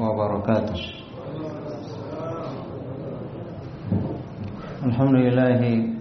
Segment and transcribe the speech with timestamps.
[0.00, 0.80] wabarakatuh.
[4.80, 6.00] Alhamdulillahi لله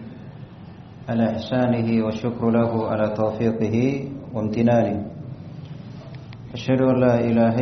[1.09, 3.75] على إحسانه syukru له على توفيقه
[4.31, 4.97] وامتنانه
[6.55, 7.59] أشهد Asyadu an la ilaha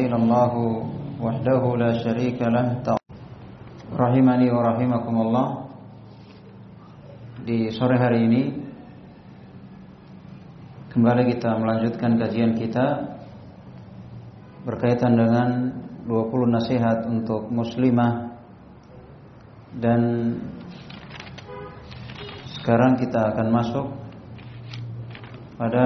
[1.18, 2.98] وحده لا شريك له
[3.98, 5.48] rahimani wa rahimakumullah.
[7.48, 8.44] Di sore hari ini
[10.94, 13.18] kembali kita melanjutkan kajian kita
[14.68, 15.50] berkaitan dengan
[16.08, 18.40] 20 nasihat untuk muslimah.
[19.78, 20.02] Dan
[22.58, 23.88] sekarang kita akan masuk
[25.60, 25.86] pada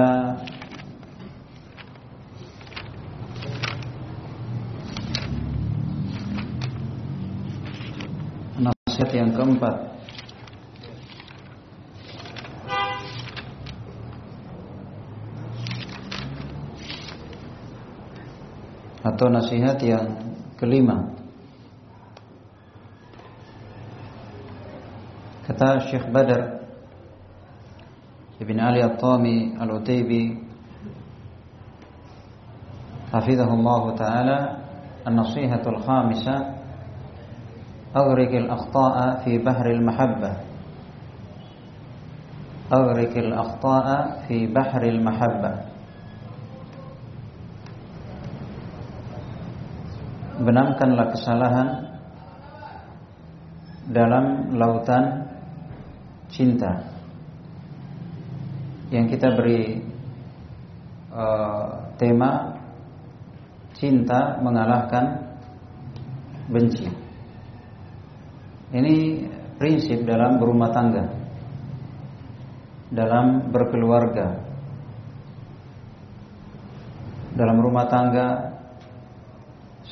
[8.56, 9.91] nasihat yang keempat
[19.22, 20.18] atau nasihat yang
[20.58, 21.14] kelima
[25.46, 26.66] kata Syekh Badar
[28.42, 30.42] Ibn Ali At-Tami Al-Utaybi
[33.14, 34.38] Hafizahullah Ta'ala
[35.06, 36.58] An-Nasihatul Khamisah
[37.92, 40.32] أغرق الأخطاء في بحر المحبة
[42.72, 43.86] أغرق الأخطاء
[44.26, 45.71] في بحر المحبة
[50.42, 51.68] Benamkanlah kesalahan
[53.86, 55.30] dalam lautan
[56.26, 56.82] cinta
[58.90, 59.86] yang kita beri
[61.14, 62.58] uh, tema
[63.78, 65.32] cinta mengalahkan
[66.50, 66.90] benci.
[68.72, 68.94] Ini
[69.62, 71.04] prinsip dalam berumah tangga,
[72.90, 74.42] dalam berkeluarga,
[77.32, 78.51] dalam rumah tangga,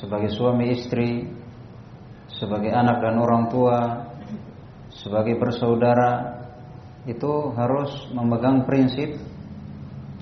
[0.00, 1.28] sebagai suami istri,
[2.32, 3.78] sebagai anak dan orang tua,
[4.88, 6.40] sebagai bersaudara,
[7.04, 9.20] itu harus memegang prinsip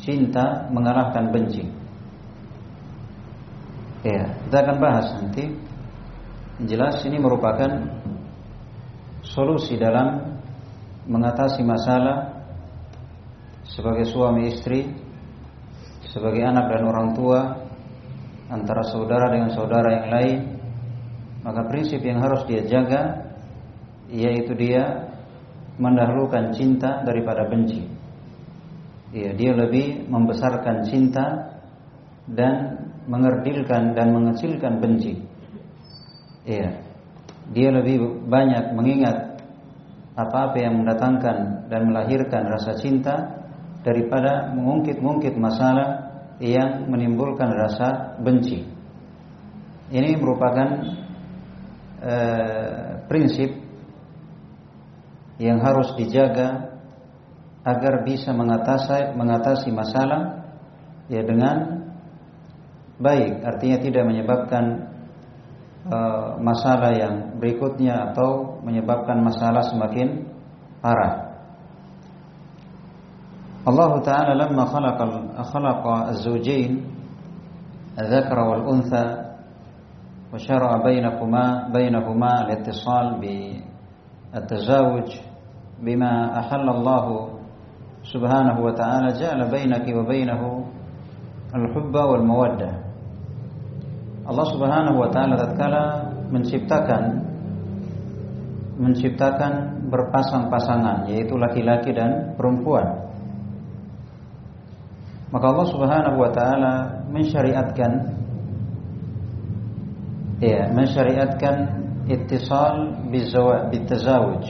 [0.03, 1.63] cinta mengalahkan benci.
[4.03, 5.47] Ya, kita akan bahas nanti.
[6.59, 7.71] Jelas ini merupakan
[9.23, 10.39] solusi dalam
[11.07, 12.35] mengatasi masalah
[13.63, 14.91] sebagai suami istri,
[16.11, 17.68] sebagai anak dan orang tua,
[18.49, 20.39] antara saudara dengan saudara yang lain,
[21.45, 23.29] maka prinsip yang harus dia jaga
[24.09, 25.13] yaitu dia
[25.77, 27.85] mendahulukan cinta daripada benci.
[29.13, 31.57] Ya, dia lebih membesarkan cinta
[32.29, 35.17] dan mengerdilkan dan mengecilkan benci.
[36.45, 36.89] Iya
[37.53, 39.41] dia lebih banyak mengingat
[40.19, 43.47] apa-apa yang mendatangkan dan melahirkan rasa cinta
[43.87, 46.08] daripada mengungkit-ungkit masalah
[46.39, 48.63] yang menimbulkan rasa benci.
[49.89, 50.69] Ini merupakan
[52.03, 53.51] eh, prinsip
[55.39, 56.79] yang harus dijaga
[57.63, 60.51] agar bisa mengatasi mengatasi masalah
[61.11, 61.87] ya dengan
[62.99, 64.89] baik, artinya tidak menyebabkan
[65.89, 70.29] Eh, masalah yang berikutnya atau menyebabkan masalah semakin
[70.85, 71.28] parah.
[73.69, 74.99] الله تعالى لما خلق
[75.43, 76.71] خلق الزوجين
[77.99, 79.07] الذكر والأنثى
[80.35, 85.09] وشرع بينكما بينهما الاتصال بالتزاوج
[85.83, 87.29] بما أحل الله
[88.03, 90.65] سبحانه وتعالى جعل بينك وبينه
[91.55, 92.71] الحب والمودة
[94.31, 95.75] الله سبحانه وتعالى تذكر
[96.33, 97.05] من شبتكن
[98.79, 102.87] menciptakan berpasang-pasangan yaitu laki-laki dan perempuan.
[102.87, 103.08] -laki
[105.29, 106.75] Maka Allah Subhanahu wa taala
[107.13, 107.93] mensyariatkan
[110.41, 111.57] ya, mensyariatkan
[112.09, 113.05] ittisal
[113.69, 114.45] bitazawuj.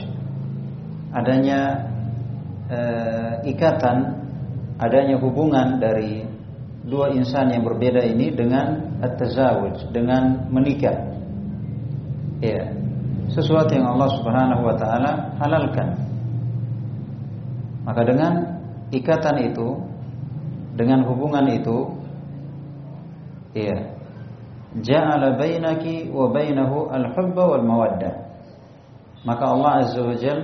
[1.09, 1.89] Adanya
[2.69, 4.19] eh, ikatan
[4.79, 6.23] adanya hubungan dari
[6.87, 10.95] dua insan yang berbeda ini dengan at-tazawuj, dengan menikah.
[12.39, 12.71] Ya.
[13.29, 15.93] Sesuatu yang Allah Subhanahu wa taala halalkan.
[17.85, 18.33] Maka dengan
[18.89, 19.67] ikatan itu,
[20.75, 21.77] dengan hubungan itu,
[23.55, 23.95] ya.
[24.69, 28.13] Ja'ala bainaki wa bainahu al-hubba wal mawaddah.
[29.25, 30.39] Maka Allah Azza wa Jal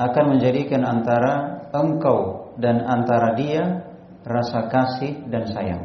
[0.00, 3.84] akan menjadikan antara engkau dan antara dia
[4.24, 5.84] rasa kasih dan sayang.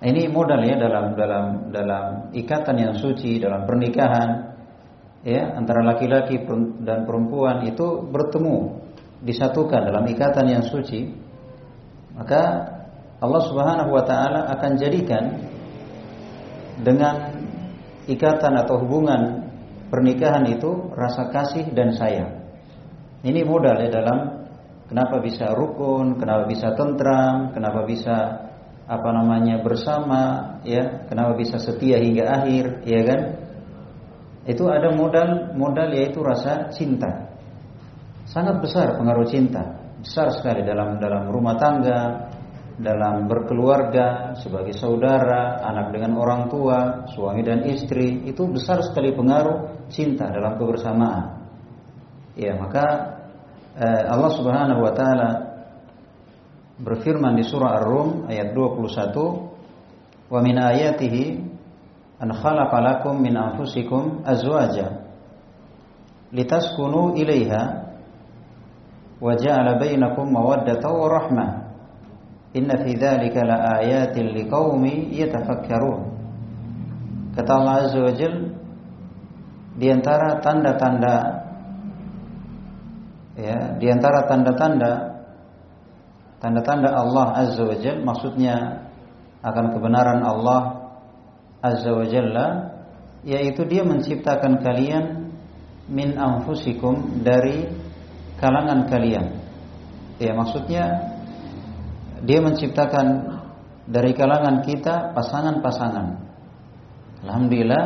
[0.00, 4.56] Ini modal ya dalam dalam dalam ikatan yang suci dalam pernikahan
[5.20, 6.40] ya antara laki-laki
[6.80, 8.79] dan perempuan itu bertemu
[9.20, 11.12] disatukan dalam ikatan yang suci
[12.16, 12.42] maka
[13.20, 15.24] Allah Subhanahu wa taala akan jadikan
[16.80, 17.36] dengan
[18.08, 19.52] ikatan atau hubungan
[19.92, 22.40] pernikahan itu rasa kasih dan sayang.
[23.20, 24.48] Ini modal ya dalam
[24.88, 28.16] kenapa bisa rukun, kenapa bisa tentram, kenapa bisa
[28.90, 33.20] apa namanya bersama, ya, kenapa bisa setia hingga akhir, ya kan?
[34.48, 37.29] Itu ada modal modal yaitu rasa cinta.
[38.30, 42.30] Sangat besar pengaruh cinta, besar sekali dalam dalam rumah tangga,
[42.78, 49.90] dalam berkeluarga, sebagai saudara, anak dengan orang tua, suami dan istri, itu besar sekali pengaruh
[49.90, 51.42] cinta dalam kebersamaan.
[52.38, 52.86] Ya, maka
[53.74, 55.30] eh, Allah Subhanahu wa taala
[56.78, 61.24] berfirman di surah Ar-Rum ayat 21, "Wa min ayatihi
[62.22, 65.02] an khalaqa lakum min anfusikum azwaja
[66.30, 67.79] litaskunu ilaiha
[69.76, 71.50] bainakum mawaddatan wa rahmah."
[72.56, 76.00] Inna fi dzalika laayatin liqaumin yatafakkarun.
[77.38, 78.36] Kata Allah Azza wa Jal
[79.78, 81.14] di antara tanda-tanda
[83.38, 84.92] ya, di antara tanda-tanda
[86.42, 88.82] tanda-tanda Allah Azza wa Jal maksudnya
[89.46, 90.90] akan kebenaran Allah
[91.62, 92.46] Azza wa Jalla
[93.22, 95.30] yaitu dia menciptakan kalian
[95.86, 97.68] min anfusikum dari
[98.40, 99.26] kalangan kalian.
[100.16, 100.84] Ya maksudnya
[102.24, 103.38] dia menciptakan
[103.88, 106.06] dari kalangan kita pasangan-pasangan.
[107.24, 107.84] Alhamdulillah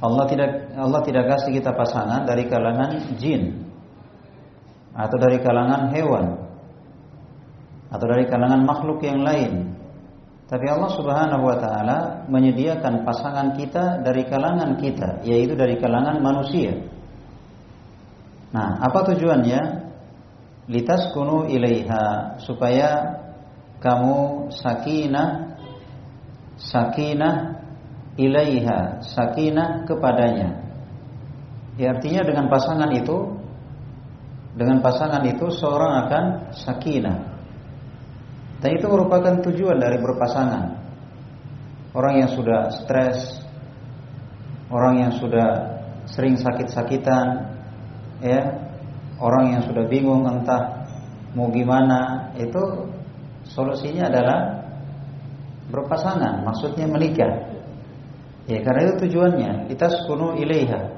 [0.00, 3.64] Allah tidak Allah tidak kasih kita pasangan dari kalangan jin
[4.96, 6.46] atau dari kalangan hewan
[7.92, 9.76] atau dari kalangan makhluk yang lain.
[10.46, 11.98] Tapi Allah Subhanahu wa taala
[12.30, 16.70] menyediakan pasangan kita dari kalangan kita, yaitu dari kalangan manusia.
[18.56, 19.84] Nah, apa tujuannya?
[20.66, 23.20] Litaskunu ilaiha supaya
[23.78, 25.60] kamu sakinah
[26.58, 27.60] sakinah
[28.16, 30.64] ilaiha sakinah kepadanya.
[31.76, 33.36] Ya artinya dengan pasangan itu
[34.56, 36.24] dengan pasangan itu seorang akan
[36.56, 37.18] sakinah.
[38.64, 40.80] Dan itu merupakan tujuan dari berpasangan.
[41.92, 43.38] Orang yang sudah stres
[44.66, 45.78] orang yang sudah
[46.10, 47.55] sering sakit-sakitan
[48.20, 48.40] ya
[49.20, 50.88] orang yang sudah bingung entah
[51.36, 52.88] mau gimana itu
[53.46, 54.38] Solusinya adalah
[55.70, 57.54] berpasangan, maksudnya menikah.
[58.46, 60.94] Ya karena itu tujuannya kita sepuluh ilaiha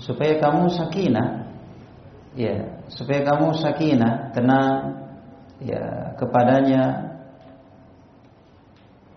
[0.00, 1.28] supaya kamu sakinah,
[2.32, 4.76] ya supaya kamu sakinah tenang,
[5.60, 7.12] ya kepadanya.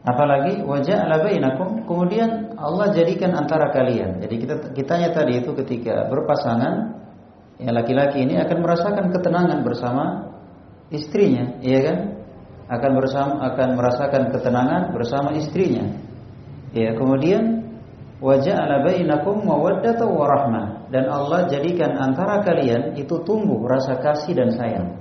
[0.06, 4.22] Apalagi wajah ala bainakum kemudian Allah jadikan antara kalian.
[4.22, 7.05] Jadi kita kitanya tadi itu ketika berpasangan,
[7.62, 10.04] ya laki-laki ini akan merasakan ketenangan bersama
[10.92, 11.98] istrinya, iya kan?
[12.66, 15.86] akan bersama akan merasakan ketenangan bersama istrinya.
[16.74, 17.72] Ya, kemudian
[18.20, 24.34] wajah ala bainakum mawaddatan wa rahmah dan Allah jadikan antara kalian itu tumbuh rasa kasih
[24.34, 24.98] dan sayang.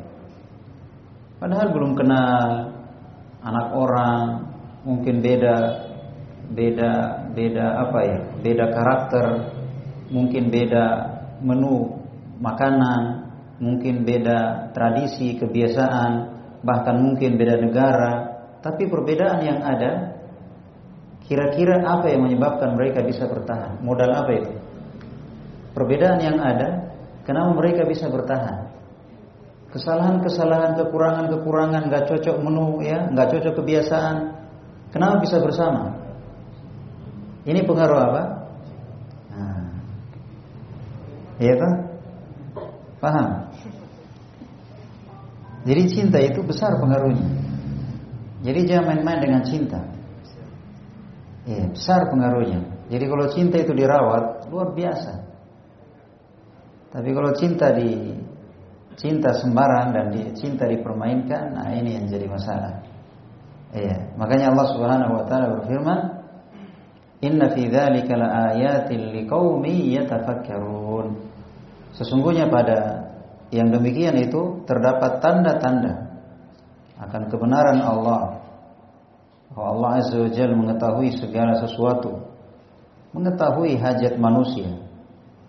[1.40, 2.44] Padahal belum kenal
[3.40, 4.22] anak orang,
[4.84, 5.56] mungkin beda
[6.52, 6.92] beda
[7.32, 8.18] beda apa ya?
[8.44, 9.26] Beda karakter,
[10.12, 10.86] mungkin beda
[11.40, 12.03] menu
[12.38, 13.30] makanan,
[13.62, 16.12] mungkin beda tradisi, kebiasaan,
[16.64, 18.12] bahkan mungkin beda negara,
[18.64, 20.16] tapi perbedaan yang ada
[21.24, 23.80] kira-kira apa yang menyebabkan mereka bisa bertahan?
[23.80, 24.52] Modal apa itu?
[25.72, 26.94] Perbedaan yang ada,
[27.26, 28.70] kenapa mereka bisa bertahan?
[29.74, 34.16] Kesalahan-kesalahan, kekurangan-kekurangan, nggak cocok menu, ya, nggak cocok kebiasaan.
[34.94, 35.98] Kenapa bisa bersama?
[37.42, 38.22] Ini pengaruh apa?
[39.34, 39.66] Nah,
[41.42, 41.72] iya kan?
[43.04, 43.52] Paham?
[45.68, 47.28] Jadi cinta itu besar pengaruhnya.
[48.40, 49.80] Jadi jangan main-main dengan cinta.
[51.44, 52.64] Ya, besar pengaruhnya.
[52.88, 55.12] Jadi kalau cinta itu dirawat luar biasa.
[56.92, 58.16] Tapi kalau cinta di
[58.96, 62.84] cinta sembarang dan di, cinta dipermainkan, nah ini yang jadi masalah.
[63.74, 66.00] Iya, makanya Allah Subhanahu wa taala berfirman,
[67.24, 71.33] "Inna fi dzalika laayatin liqaumin yatafakkarun."
[71.94, 73.06] Sesungguhnya pada
[73.54, 76.18] yang demikian itu terdapat tanda-tanda
[76.98, 78.42] akan kebenaran Allah.
[79.54, 82.26] Bahwa Allah Azza wa Jalla mengetahui segala sesuatu,
[83.14, 84.66] mengetahui hajat manusia,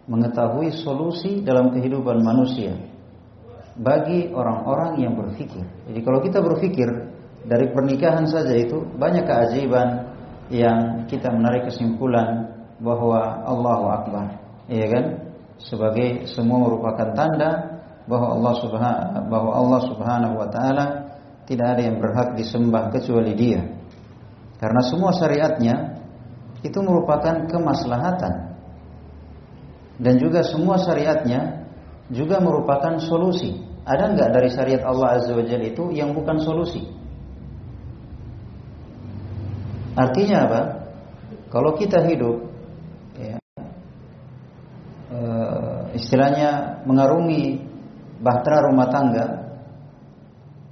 [0.06, 2.78] mengetahui solusi dalam kehidupan manusia
[3.76, 5.66] bagi orang-orang yang berfikir.
[5.90, 6.88] Jadi kalau kita berfikir
[7.50, 10.14] dari pernikahan saja itu banyak keajaiban
[10.54, 14.38] yang kita menarik kesimpulan bahwa Allahu Akbar,
[14.70, 15.06] iya kan?
[15.60, 20.86] Sebagai semua merupakan tanda bahwa Allah Subhanahu bahwa Allah Subhanahu wa taala
[21.46, 23.62] tidak ada yang berhak disembah kecuali Dia.
[24.62, 26.02] Karena semua syariatnya
[26.66, 28.56] itu merupakan kemaslahatan
[30.02, 31.66] dan juga semua syariatnya
[32.12, 33.64] juga merupakan solusi.
[33.86, 36.82] Ada nggak dari syariat Allah Azza wa Jalla itu yang bukan solusi?
[39.96, 40.62] Artinya apa?
[41.54, 42.52] Kalau kita hidup,
[45.16, 45.20] e,
[45.96, 47.64] istilahnya mengarungi
[48.20, 49.26] bahtera rumah tangga,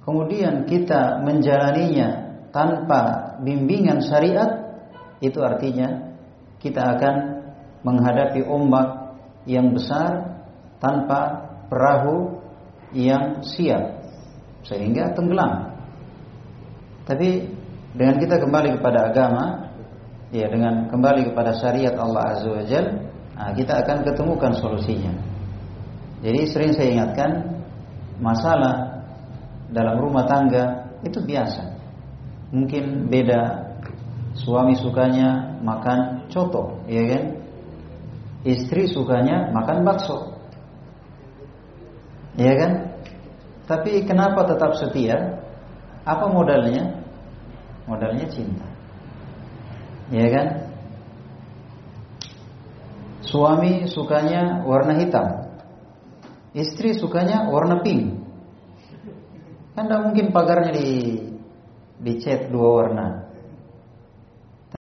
[0.03, 4.75] kemudian kita menjalaninya tanpa bimbingan syariat,
[5.23, 6.19] itu artinya
[6.59, 7.15] kita akan
[7.83, 9.15] menghadapi ombak
[9.47, 10.39] yang besar
[10.79, 12.39] tanpa perahu
[12.95, 14.03] yang siap
[14.63, 15.75] sehingga tenggelam.
[17.03, 17.51] Tapi
[17.91, 19.43] dengan kita kembali kepada agama,
[20.31, 22.87] ya dengan kembali kepada syariat Allah Azza wa Jal,
[23.43, 25.11] nah, kita akan ketemukan solusinya.
[26.23, 27.59] Jadi sering saya ingatkan
[28.23, 29.03] masalah
[29.67, 31.75] dalam rumah tangga itu biasa.
[32.55, 33.73] Mungkin beda
[34.39, 37.23] suami sukanya makan coto, ya kan?
[38.47, 40.39] Istri sukanya makan bakso.
[42.39, 42.71] Ya kan?
[43.67, 45.43] Tapi kenapa tetap setia?
[46.03, 47.03] Apa modalnya?
[47.87, 48.67] Modalnya cinta.
[50.11, 50.47] Ya kan?
[53.33, 55.49] Suami sukanya warna hitam.
[56.53, 58.13] Istri sukanya warna pink.
[59.73, 61.17] Kan tidak mungkin pagarnya di
[61.97, 63.07] dicat dua warna.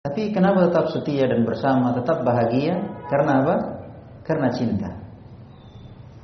[0.03, 2.75] Tapi kenapa tetap setia dan bersama, tetap bahagia?
[3.07, 3.55] Karena apa?
[4.27, 4.99] Karena cinta.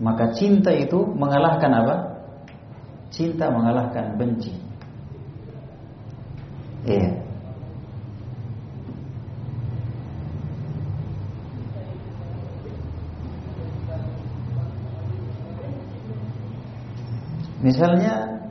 [0.03, 1.95] Maka cinta itu mengalahkan apa?
[3.15, 4.51] Cinta mengalahkan benci.
[6.91, 7.26] Iya.
[17.67, 18.47] Misalnya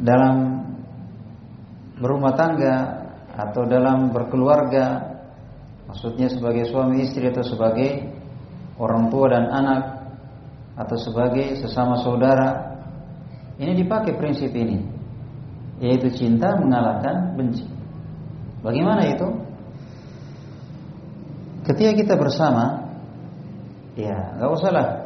[0.00, 0.64] dalam
[2.00, 3.04] berumah tangga
[3.36, 5.04] atau dalam berkeluarga,
[5.84, 8.08] maksudnya sebagai suami istri atau sebagai
[8.80, 9.82] orang tua dan anak
[10.80, 12.72] atau sebagai sesama saudara.
[13.60, 14.80] Ini dipakai prinsip ini,
[15.84, 17.68] yaitu cinta mengalahkan benci.
[18.64, 19.28] Bagaimana itu?
[21.68, 22.96] Ketika kita bersama,
[23.94, 25.03] ya nggak usahlah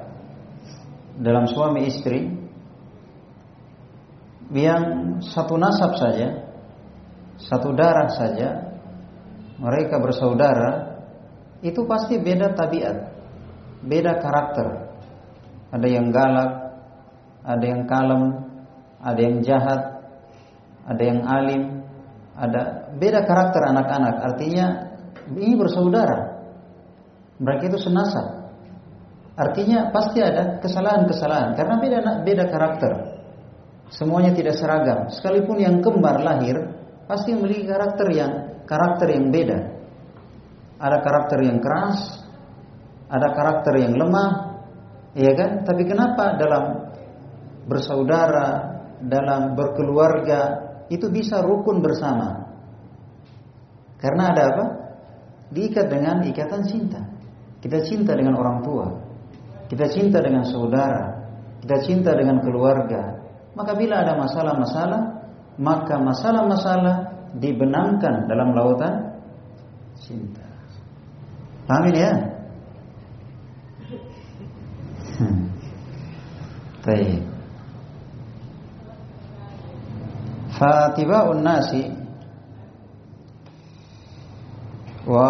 [1.18, 2.30] dalam suami istri
[4.54, 6.48] yang satu nasab saja,
[7.36, 8.78] satu darah saja,
[9.60, 11.02] mereka bersaudara,
[11.60, 13.18] itu pasti beda tabiat
[13.84, 14.66] beda karakter.
[15.68, 16.50] Ada yang galak,
[17.44, 18.22] ada yang kalem,
[18.98, 19.80] ada yang jahat,
[20.88, 21.62] ada yang alim,
[22.34, 24.14] ada beda karakter anak-anak.
[24.32, 24.66] Artinya
[25.28, 26.40] ini bersaudara.
[27.38, 28.37] Mereka itu senasab.
[29.38, 32.92] Artinya pasti ada kesalahan-kesalahan karena beda beda karakter.
[33.94, 35.06] Semuanya tidak seragam.
[35.14, 36.58] Sekalipun yang kembar lahir
[37.06, 38.32] pasti memiliki karakter yang
[38.66, 39.58] karakter yang beda.
[40.82, 42.18] Ada karakter yang keras,
[43.06, 44.58] ada karakter yang lemah,
[45.14, 45.62] ya kan?
[45.62, 46.64] Tapi kenapa dalam
[47.70, 48.48] bersaudara,
[49.06, 50.40] dalam berkeluarga
[50.90, 52.46] itu bisa rukun bersama?
[54.02, 54.66] Karena ada apa?
[55.54, 57.00] Diikat dengan ikatan cinta.
[57.58, 59.07] Kita cinta dengan orang tua,
[59.68, 61.28] kita cinta dengan saudara,
[61.60, 63.20] kita cinta dengan keluarga.
[63.52, 65.02] Maka bila ada masalah-masalah,
[65.60, 66.96] maka masalah-masalah
[67.36, 69.20] dibenangkan dalam lautan
[70.00, 70.44] cinta.
[71.68, 72.12] Amin ya?
[75.20, 75.52] Hmm.
[76.86, 77.20] Baik.
[80.58, 81.86] Fatiba'un nasi
[85.06, 85.28] wa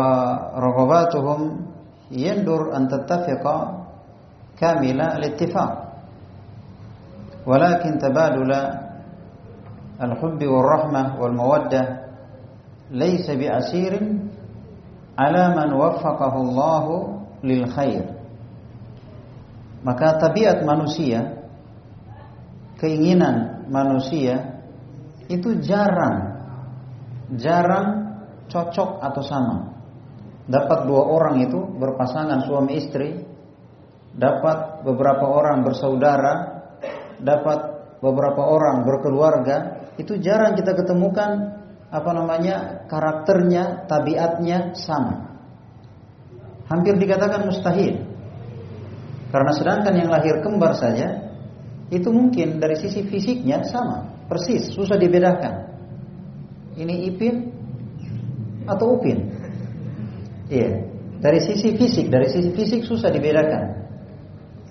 [0.56, 1.68] rogobatuhum
[2.08, 3.77] yendur antatafiqa
[4.57, 5.71] كامل الاتفاق
[7.45, 8.51] ولكن تبادل
[10.01, 11.83] الحب والرحمة والمودة
[12.91, 13.93] ليس بأسير
[15.19, 16.85] على من وفقه الله
[17.43, 18.03] للخير
[19.83, 21.43] maka tabiat manusia
[22.79, 24.63] keinginan manusia
[25.27, 26.33] itu jarang
[27.35, 28.03] jarang
[28.47, 29.57] cocok atau sama.
[30.43, 33.15] Dapat dua orang itu berpasangan suami istri,
[34.14, 36.34] dapat beberapa orang bersaudara,
[37.18, 37.58] dapat
[37.98, 39.56] beberapa orang berkeluarga,
[39.98, 45.40] itu jarang kita ketemukan apa namanya karakternya, tabiatnya sama.
[46.68, 48.04] Hampir dikatakan mustahil.
[49.28, 51.32] Karena sedangkan yang lahir kembar saja
[51.88, 55.68] itu mungkin dari sisi fisiknya sama, persis, susah dibedakan.
[56.76, 57.48] Ini Ipin
[58.68, 59.32] atau Upin?
[60.48, 60.84] Iya,
[61.20, 63.77] dari sisi fisik, dari sisi fisik susah dibedakan.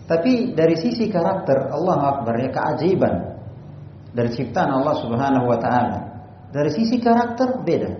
[0.07, 3.37] Tapi dari sisi karakter Allah Akbar ya keajaiban
[4.15, 5.99] dari ciptaan Allah Subhanahu wa taala.
[6.55, 7.91] Dari sisi karakter beda.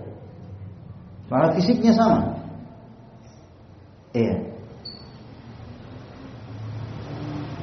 [1.28, 2.20] Malah fisiknya sama.
[4.16, 4.48] Iya.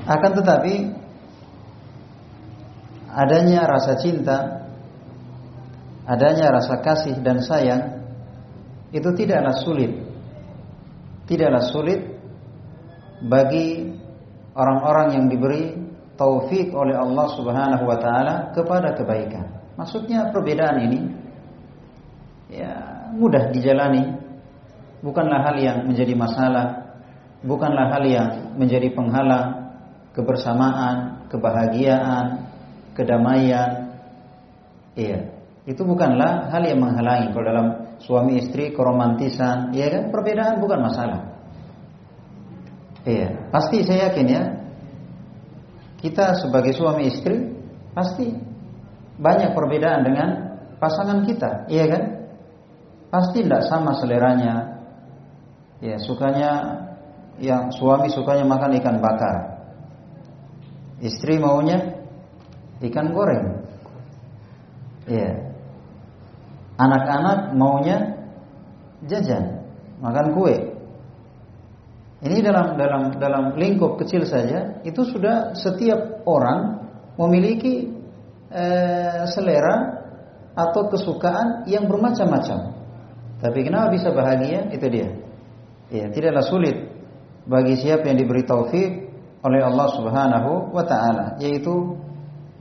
[0.06, 0.94] Akan tetapi
[3.10, 4.70] adanya rasa cinta,
[6.06, 8.06] adanya rasa kasih dan sayang
[8.94, 10.06] itu tidaklah sulit.
[11.26, 12.06] Tidaklah sulit
[13.26, 13.95] bagi
[14.56, 15.76] orang-orang yang diberi
[16.16, 19.46] taufik oleh Allah Subhanahu wa taala kepada kebaikan.
[19.76, 21.00] Maksudnya perbedaan ini
[22.50, 22.72] ya
[23.12, 24.24] mudah dijalani.
[25.04, 26.98] Bukanlah hal yang menjadi masalah,
[27.46, 29.76] bukanlah hal yang menjadi penghalang
[30.18, 32.50] kebersamaan, kebahagiaan,
[32.98, 33.94] kedamaian.
[34.96, 35.30] Iya,
[35.68, 37.68] itu bukanlah hal yang menghalangi kalau dalam
[38.02, 40.10] suami istri keromantisan, iya kan?
[40.10, 41.35] Perbedaan bukan masalah.
[43.06, 44.44] Iya, pasti saya yakin ya.
[46.02, 47.54] Kita sebagai suami istri
[47.94, 48.34] pasti
[49.22, 50.30] banyak perbedaan dengan
[50.82, 52.04] pasangan kita, iya kan?
[53.14, 54.82] Pasti tidak sama seleranya.
[55.80, 56.82] Ya, sukanya
[57.38, 59.62] yang suami sukanya makan ikan bakar.
[60.98, 61.94] Istri maunya
[62.82, 63.70] ikan goreng.
[65.06, 65.54] Iya.
[66.76, 68.18] Anak-anak maunya
[69.06, 69.64] jajan,
[70.02, 70.65] makan kue.
[72.24, 76.88] Ini dalam dalam dalam lingkup kecil saja itu sudah setiap orang
[77.20, 77.92] memiliki
[78.52, 80.06] eh, selera
[80.56, 82.72] atau kesukaan yang bermacam-macam.
[83.44, 84.72] Tapi kenapa bisa bahagia?
[84.72, 85.12] Itu dia.
[85.92, 86.78] Ya, tidaklah sulit
[87.46, 88.92] bagi siapa yang diberi taufik
[89.46, 91.94] oleh Allah Subhanahu wa taala yaitu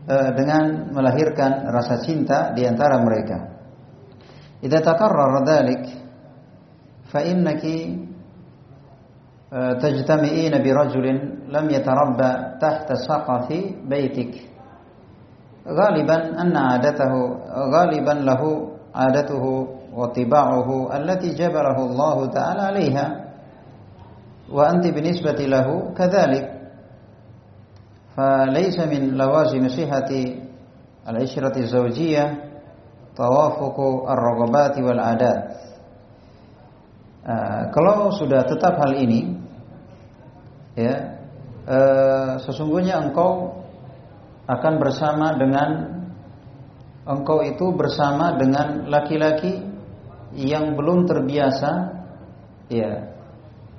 [0.05, 3.57] e, dengan melahirkan rasa cinta di antara mereka.
[4.61, 5.83] Idza takarrara dzalik
[7.09, 7.97] fa innaki
[9.55, 14.55] bi rajulin lam yatarabba tahta saqafi baitik.
[15.65, 17.13] غالبا أن عادته
[17.73, 18.43] غالبا له
[18.95, 19.45] عادته
[19.97, 23.07] وطباعه التي جبله الله تعالى عليها.
[24.53, 26.45] وأنت بالنسبة له كذلك.
[28.17, 30.11] فليس من لوازم صحة
[31.09, 32.25] العشرة الزوجية
[33.17, 33.77] توافق
[34.11, 35.43] الرغبات والعادات.
[37.25, 39.44] Uh, kalau sudah tetap hal ini,
[40.75, 40.95] ya,
[41.67, 43.63] uh, sesungguhnya engkau
[44.45, 45.71] akan bersama dengan
[47.09, 49.61] engkau itu bersama dengan laki-laki
[50.35, 51.71] yang belum terbiasa,
[52.69, 53.15] ya,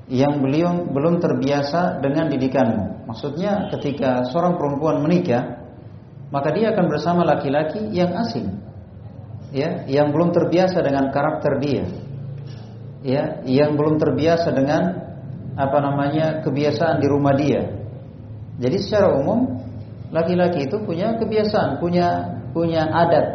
[0.07, 3.09] yang beliau belum terbiasa dengan didikanmu.
[3.09, 5.61] Maksudnya ketika seorang perempuan menikah,
[6.33, 8.61] maka dia akan bersama laki-laki yang asing.
[9.55, 11.85] Ya, yang belum terbiasa dengan karakter dia.
[13.05, 15.04] Ya, yang belum terbiasa dengan
[15.55, 16.43] apa namanya?
[16.43, 17.63] kebiasaan di rumah dia.
[18.59, 19.59] Jadi secara umum
[20.11, 23.27] laki-laki itu punya kebiasaan, punya punya adat,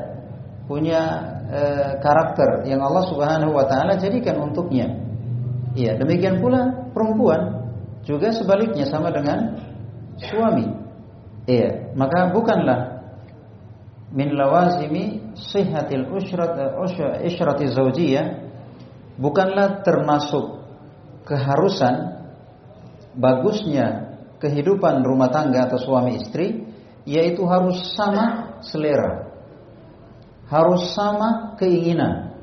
[0.64, 1.00] punya
[1.48, 1.60] e,
[2.00, 4.88] karakter yang Allah Subhanahu wa taala jadikan untuknya.
[5.76, 7.68] Iya, demikian pula perempuan
[8.04, 9.60] juga sebaliknya sama dengan
[10.16, 10.72] suami.
[11.44, 13.00] Iya, maka bukanlah
[14.10, 16.74] min lawazimi sihhatil usyrat
[17.22, 18.26] usyrati zaujiyah
[19.20, 20.59] bukanlah termasuk
[21.30, 22.26] keharusan
[23.14, 26.66] bagusnya kehidupan rumah tangga atau suami istri
[27.06, 29.30] yaitu harus sama selera.
[30.50, 32.34] Harus sama keinginan.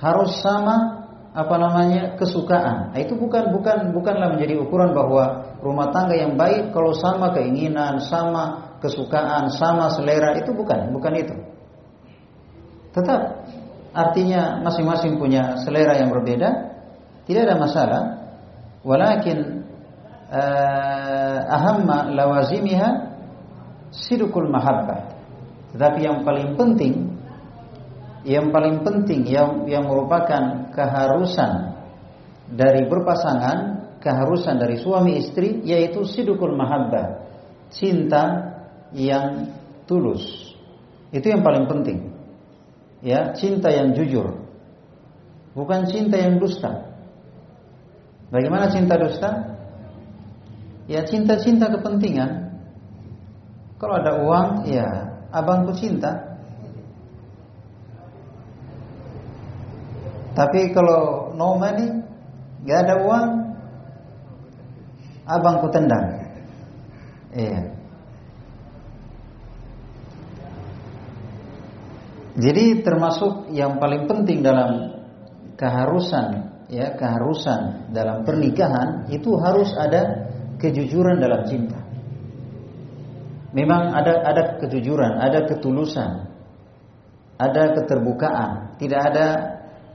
[0.00, 2.94] Harus sama apa namanya kesukaan.
[2.94, 8.00] Nah, itu bukan bukan bukanlah menjadi ukuran bahwa rumah tangga yang baik kalau sama keinginan,
[8.00, 11.36] sama kesukaan, sama selera itu bukan, bukan itu.
[12.94, 13.50] Tetap
[13.92, 16.73] artinya masing-masing punya selera yang berbeda,
[17.24, 18.02] tidak ada masalah.
[18.84, 19.64] Walakin
[20.28, 22.90] uh, ahamma lawazimiha
[23.92, 25.16] sidukul mahabbah.
[25.72, 27.14] Tetapi yang paling penting
[28.24, 31.76] yang paling penting yang yang merupakan keharusan
[32.48, 33.58] dari berpasangan,
[34.00, 37.28] keharusan dari suami istri yaitu sidukul mahabbah,
[37.68, 38.56] cinta
[38.96, 39.52] yang
[39.84, 40.24] tulus.
[41.12, 42.10] Itu yang paling penting.
[43.04, 44.40] Ya, cinta yang jujur.
[45.52, 46.93] Bukan cinta yang dusta.
[48.32, 49.56] Bagaimana cinta dusta?
[50.84, 52.60] Ya cinta-cinta kepentingan.
[53.80, 54.86] Kalau ada uang, ya
[55.32, 56.36] abangku cinta.
[60.34, 62.04] Tapi kalau no money,
[62.66, 63.28] nggak ada uang,
[65.24, 66.06] abang ku tendang.
[67.34, 67.62] Iya.
[72.34, 74.90] Jadi termasuk yang paling penting dalam
[75.54, 80.26] keharusan ya keharusan dalam pernikahan itu harus ada
[80.58, 81.78] kejujuran dalam cinta.
[83.54, 86.26] Memang ada ada kejujuran, ada ketulusan,
[87.38, 89.26] ada keterbukaan, tidak ada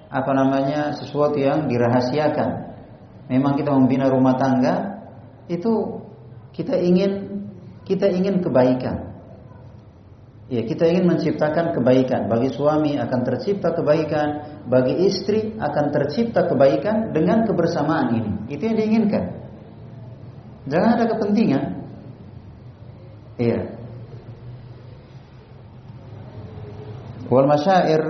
[0.07, 2.71] apa namanya sesuatu yang dirahasiakan.
[3.27, 5.03] Memang kita membina rumah tangga
[5.51, 5.99] itu
[6.55, 7.43] kita ingin
[7.83, 9.08] kita ingin kebaikan.
[10.49, 12.25] Ya, kita ingin menciptakan kebaikan.
[12.25, 14.27] Bagi suami akan tercipta kebaikan,
[14.65, 18.31] bagi istri akan tercipta kebaikan dengan kebersamaan ini.
[18.49, 19.23] Itu yang diinginkan.
[20.65, 21.63] Jangan ada kepentingan.
[23.37, 23.61] Iya.
[27.29, 28.01] Wal masyair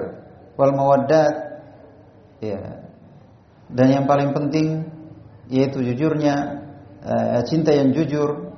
[0.56, 1.36] wal mawaddat.
[2.40, 2.88] Ya.
[3.68, 4.88] Dan yang paling penting
[5.52, 6.64] yaitu jujurnya
[7.04, 8.56] uh, cinta yang jujur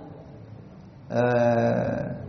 [1.09, 2.20] uh,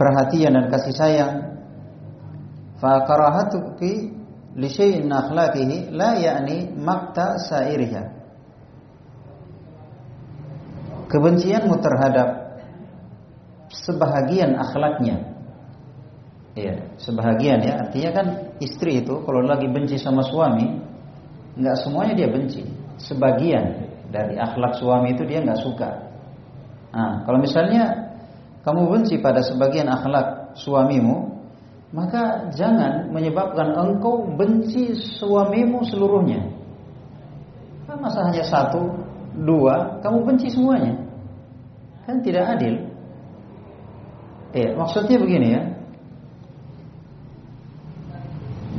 [0.00, 1.34] perhatian dan kasih sayang.
[2.80, 4.16] Fa karahatuki
[4.56, 8.16] li syai'in akhlaqihi la ya'ni makta sairiha.
[11.12, 12.28] Kebencianmu terhadap
[13.68, 15.36] sebahagian akhlaknya.
[16.56, 17.84] Ya sebahagian ya.
[17.84, 18.26] Artinya kan
[18.64, 20.80] istri itu kalau lagi benci sama suami
[21.60, 22.64] nggak semuanya dia benci.
[22.96, 25.90] Sebagian dari akhlak suami itu dia nggak suka.
[26.90, 28.09] Nah kalau misalnya
[28.60, 31.40] kamu benci pada sebagian akhlak suamimu,
[31.90, 36.60] maka jangan menyebabkan engkau benci suamimu seluruhnya.
[37.90, 38.96] Masa hanya satu,
[39.34, 40.94] dua, kamu benci semuanya.
[42.06, 42.88] Kan tidak adil.
[44.56, 45.62] Eh, maksudnya begini ya.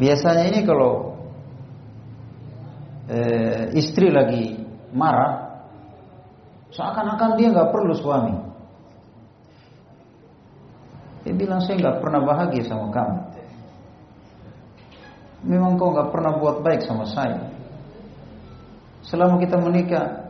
[0.02, 1.22] Biasanya ini kalau
[3.12, 4.58] eh, istri lagi
[4.96, 5.64] marah,
[6.74, 8.36] seakan-akan dia nggak perlu suami.
[11.22, 13.20] Dia bilang saya nggak pernah bahagia sama kamu.
[15.42, 17.50] Memang kau nggak pernah buat baik sama saya.
[19.02, 20.30] Selama kita menikah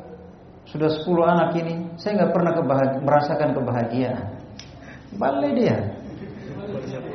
[0.72, 4.26] sudah 10 anak ini, saya nggak pernah kebahagi merasakan kebahagiaan.
[5.20, 5.78] Balik dia.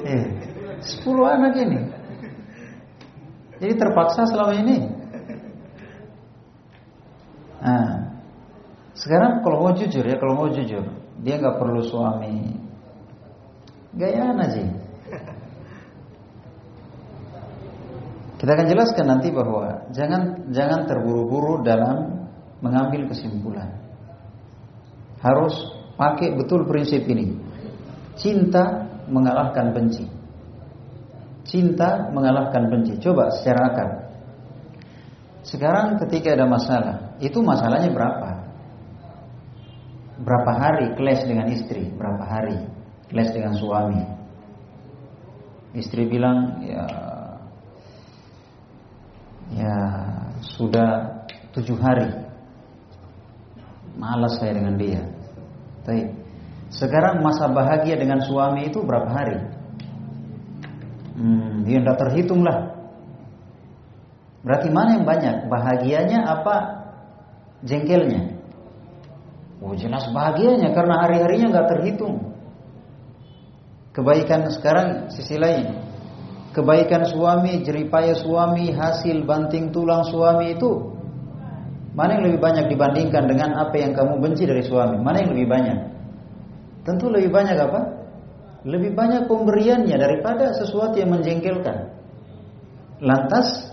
[0.05, 0.25] Eh,
[1.01, 1.81] 10 anak ini.
[3.57, 4.79] Jadi terpaksa selama ini.
[7.57, 8.13] Nah,
[8.93, 10.85] sekarang kalau mau jujur ya, kalau mau jujur,
[11.25, 12.66] dia nggak perlu suami,
[13.97, 14.63] Gayaan aja.
[18.37, 22.29] Kita akan jelaskan nanti bahwa jangan jangan terburu-buru dalam
[22.61, 23.73] mengambil kesimpulan.
[25.25, 25.57] Harus
[25.97, 27.33] pakai betul prinsip ini.
[28.21, 30.05] Cinta mengalahkan benci.
[31.49, 33.01] Cinta mengalahkan benci.
[33.01, 33.91] Coba secara akal.
[35.41, 38.31] Sekarang ketika ada masalah, itu masalahnya berapa?
[40.21, 41.89] Berapa hari clash dengan istri?
[41.89, 42.76] Berapa hari?
[43.11, 44.03] Les dengan suami.
[45.77, 46.87] Istri bilang ya
[49.55, 49.77] ya
[50.43, 51.23] sudah
[51.55, 52.11] tujuh hari
[53.97, 55.03] malas saya dengan dia.
[55.87, 56.13] Tapi
[56.75, 59.39] sekarang masa bahagia dengan suami itu berapa hari?
[61.17, 62.77] Hmm, dia tidak terhitung lah.
[64.45, 65.37] Berarti mana yang banyak?
[65.49, 66.57] Bahagianya apa
[67.65, 68.37] jengkelnya?
[69.65, 72.36] Oh jelas bahagianya karena hari-harinya nggak terhitung.
[73.97, 75.73] Kebaikan sekarang sisi lain.
[76.53, 80.97] Kebaikan suami, jeripaya suami, hasil banting tulang suami itu
[81.97, 85.01] mana yang lebih banyak dibandingkan dengan apa yang kamu benci dari suami?
[85.01, 85.79] Mana yang lebih banyak?
[86.85, 87.81] Tentu lebih banyak apa?
[88.69, 91.97] Lebih banyak pemberiannya daripada sesuatu yang menjengkelkan.
[93.01, 93.73] Lantas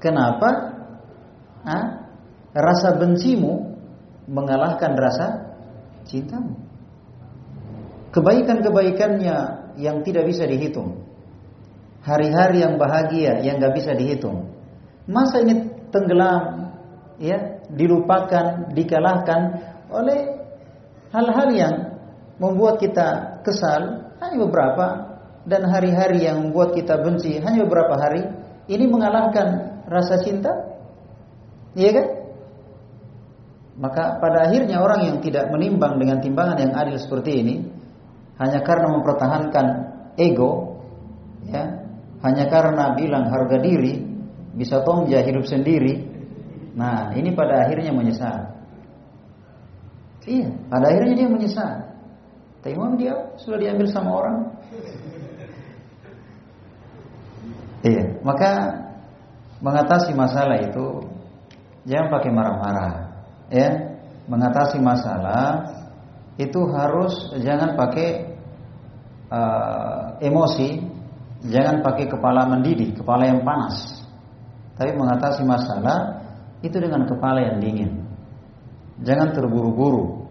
[0.00, 0.48] kenapa
[1.68, 2.08] ah,
[2.56, 3.76] rasa bencimu
[4.32, 5.26] mengalahkan rasa
[6.08, 6.71] cintamu?
[8.12, 9.36] Kebaikan-kebaikannya
[9.80, 11.00] yang tidak bisa dihitung.
[12.04, 14.52] Hari-hari yang bahagia yang gak bisa dihitung.
[15.08, 16.74] Masa ini tenggelam,
[17.18, 19.40] ya, dilupakan, dikalahkan
[19.88, 20.20] oleh
[21.14, 21.74] hal-hal yang
[22.36, 24.86] membuat kita kesal hanya beberapa
[25.46, 28.22] dan hari-hari yang membuat kita benci hanya beberapa hari.
[28.66, 30.54] Ini mengalahkan rasa cinta,
[31.74, 32.06] iya kan?
[33.72, 37.54] Maka pada akhirnya orang yang tidak menimbang dengan timbangan yang adil seperti ini
[38.40, 39.66] hanya karena mempertahankan
[40.16, 40.80] ego,
[41.48, 41.82] ya,
[42.22, 44.00] hanya karena bilang harga diri,
[44.54, 46.08] bisa tonja hidup sendiri.
[46.72, 48.52] Nah, ini pada akhirnya menyesal.
[50.22, 51.72] Iya, pada akhirnya dia menyesal.
[52.62, 54.36] Tapi memang dia sudah diambil sama orang.
[57.82, 58.50] Iya, maka
[59.58, 61.02] mengatasi masalah itu
[61.82, 62.94] jangan pakai marah-marah,
[63.50, 63.68] ya.
[64.30, 65.66] Mengatasi masalah
[66.40, 68.08] itu harus jangan pakai
[69.28, 70.80] uh, emosi,
[71.48, 74.00] jangan pakai kepala mendidih, kepala yang panas.
[74.76, 76.24] Tapi mengatasi masalah
[76.64, 78.08] itu dengan kepala yang dingin.
[79.02, 80.24] Jangan terburu-buru.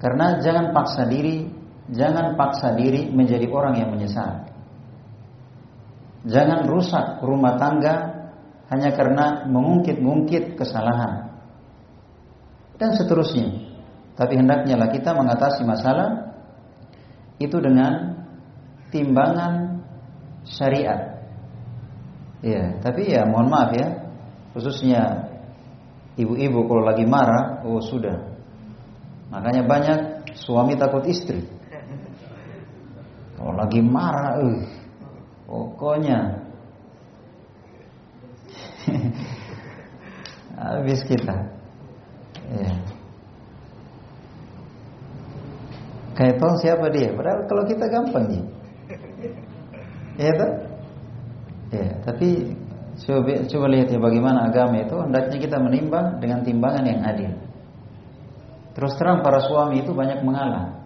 [0.00, 1.48] Karena jangan paksa diri,
[1.92, 4.48] jangan paksa diri menjadi orang yang menyesal.
[6.28, 8.20] Jangan rusak rumah tangga
[8.68, 11.32] hanya karena mengungkit-ungkit kesalahan
[12.76, 13.69] dan seterusnya.
[14.20, 16.36] Tapi hendaknya lah kita mengatasi masalah
[17.40, 18.20] itu dengan
[18.92, 19.80] timbangan
[20.44, 21.24] syariat.
[22.44, 24.12] Ya, tapi ya mohon maaf ya,
[24.52, 25.24] khususnya
[26.20, 28.28] ibu-ibu kalau lagi marah, oh sudah.
[29.32, 29.98] Makanya banyak
[30.36, 31.40] suami takut istri.
[33.40, 34.60] Kalau lagi marah, uh,
[35.48, 36.44] pokoknya
[40.60, 41.56] habis kita.
[42.52, 42.99] Ya.
[46.20, 47.16] Tahu siapa dia.
[47.16, 48.44] Padahal kalau kita gampang nih.
[50.20, 50.52] Ya tak?
[51.70, 52.28] Ya, tapi
[53.00, 57.32] coba, coba lihat ya bagaimana agama itu hendaknya kita menimbang dengan timbangan yang adil.
[58.76, 60.76] Terus terang para suami itu banyak mengalah.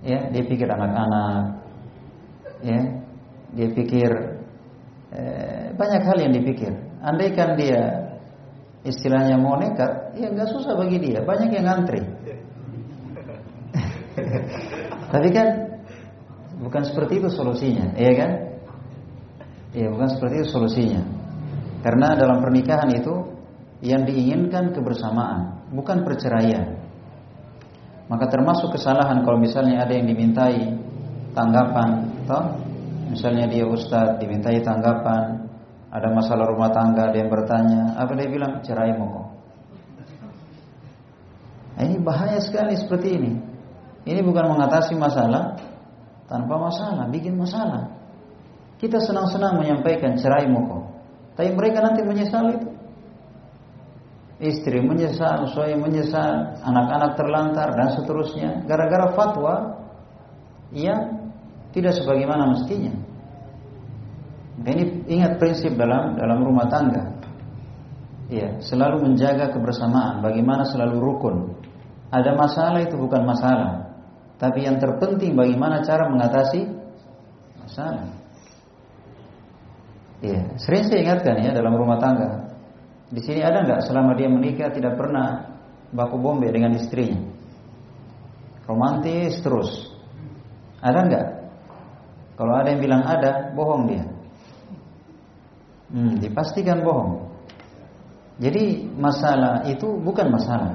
[0.00, 1.60] Ya, dia pikir anak-anak.
[2.62, 2.80] Ya,
[3.52, 4.10] dia pikir
[5.12, 6.72] eh, banyak hal yang dipikir.
[7.02, 8.06] Andaikan dia
[8.82, 11.20] istilahnya mau nekat, ya nggak susah bagi dia.
[11.22, 12.02] Banyak yang ngantri.
[15.12, 15.48] Tapi kan
[16.62, 18.30] bukan seperti itu solusinya, iya kan?
[19.72, 21.02] Iya, bukan seperti itu solusinya.
[21.82, 23.14] Karena dalam pernikahan itu
[23.82, 26.78] yang diinginkan kebersamaan, bukan perceraian.
[28.06, 30.76] Maka termasuk kesalahan kalau misalnya ada yang dimintai
[31.32, 32.60] tanggapan, toh?
[33.08, 35.48] Misalnya dia ustadz dimintai tanggapan,
[35.92, 39.32] ada masalah rumah tangga, ada yang bertanya, apa dia bilang cerai mau?
[41.76, 43.32] Nah, ini bahaya sekali seperti ini.
[44.02, 45.54] Ini bukan mengatasi masalah
[46.26, 47.86] tanpa masalah, bikin masalah.
[48.82, 50.90] Kita senang-senang menyampaikan cerai moko.
[51.38, 52.68] Tapi mereka nanti menyesal itu.
[54.42, 59.86] Istri menyesal, suami menyesal, anak-anak terlantar dan seterusnya gara-gara fatwa
[60.74, 61.30] yang
[61.70, 62.90] tidak sebagaimana mestinya.
[64.66, 67.22] Ini ingat prinsip dalam dalam rumah tangga.
[68.32, 71.36] Ya, selalu menjaga kebersamaan, bagaimana selalu rukun.
[72.10, 73.81] Ada masalah itu bukan masalah.
[74.36, 76.66] Tapi yang terpenting bagaimana cara mengatasi
[77.62, 78.10] masalah.
[80.22, 82.54] Iya, sering saya ingatkan ya dalam rumah tangga.
[83.10, 85.58] Di sini ada nggak selama dia menikah tidak pernah
[85.90, 87.18] baku bombe dengan istrinya?
[88.64, 89.90] Romantis terus.
[90.78, 91.26] Ada nggak?
[92.38, 94.04] Kalau ada yang bilang ada, bohong dia.
[95.92, 97.28] Hmm, dipastikan bohong.
[98.40, 100.74] Jadi masalah itu bukan masalah.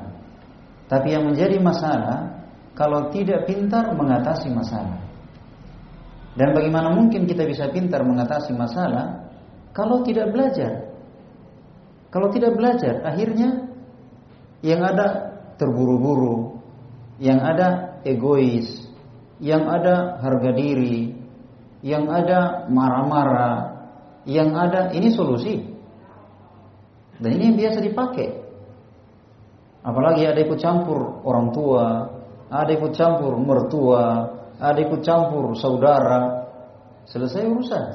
[0.88, 2.37] Tapi yang menjadi masalah
[2.78, 5.02] kalau tidak pintar mengatasi masalah.
[6.38, 9.34] Dan bagaimana mungkin kita bisa pintar mengatasi masalah
[9.74, 10.86] kalau tidak belajar?
[12.14, 13.74] Kalau tidak belajar, akhirnya
[14.62, 16.62] yang ada terburu-buru,
[17.18, 18.86] yang ada egois,
[19.42, 21.18] yang ada harga diri,
[21.82, 23.90] yang ada marah-marah,
[24.30, 25.66] yang ada ini solusi.
[27.18, 28.30] Dan ini yang biasa dipakai.
[29.82, 32.17] Apalagi ada ikut campur orang tua,
[32.48, 34.06] ada ikut campur mertua,
[34.60, 36.48] ada ikut campur saudara.
[37.08, 37.86] Selesai urusan.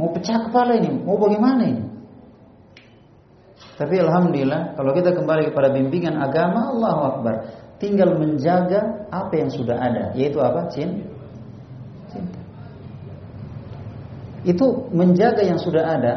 [0.00, 1.84] Mau pecah kepala ini, mau bagaimana ini?
[3.74, 7.34] Tapi alhamdulillah kalau kita kembali kepada bimbingan agama Allahu Akbar,
[7.82, 10.70] tinggal menjaga apa yang sudah ada, yaitu apa?
[10.70, 11.10] Cinta.
[14.44, 16.14] Itu menjaga yang sudah ada,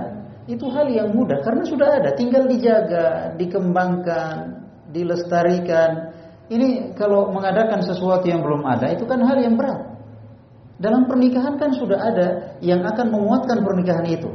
[0.47, 6.16] itu hal yang mudah karena sudah ada, tinggal dijaga, dikembangkan, dilestarikan,
[6.47, 9.99] ini kalau mengadakan sesuatu yang belum ada itu kan hal yang berat.
[10.77, 12.27] Dalam pernikahan kan sudah ada
[12.63, 14.29] yang akan menguatkan pernikahan itu.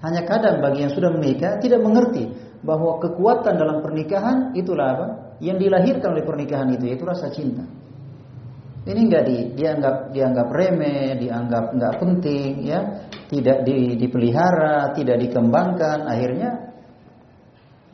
[0.00, 2.30] Hanya kadang bagi yang sudah menikah tidak mengerti
[2.62, 5.06] bahwa kekuatan dalam pernikahan itulah apa?
[5.38, 7.62] Yang dilahirkan oleh pernikahan itu yaitu rasa cinta.
[8.88, 12.80] Ini enggak di, dianggap dianggap remeh, dianggap enggak penting ya,
[13.28, 16.72] tidak di, dipelihara, tidak dikembangkan, akhirnya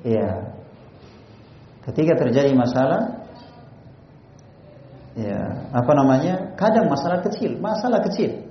[0.07, 0.55] ya
[1.89, 3.24] ketika terjadi masalah
[5.15, 6.55] ya apa namanya?
[6.59, 8.45] Kadang masalah kecil masalah kecil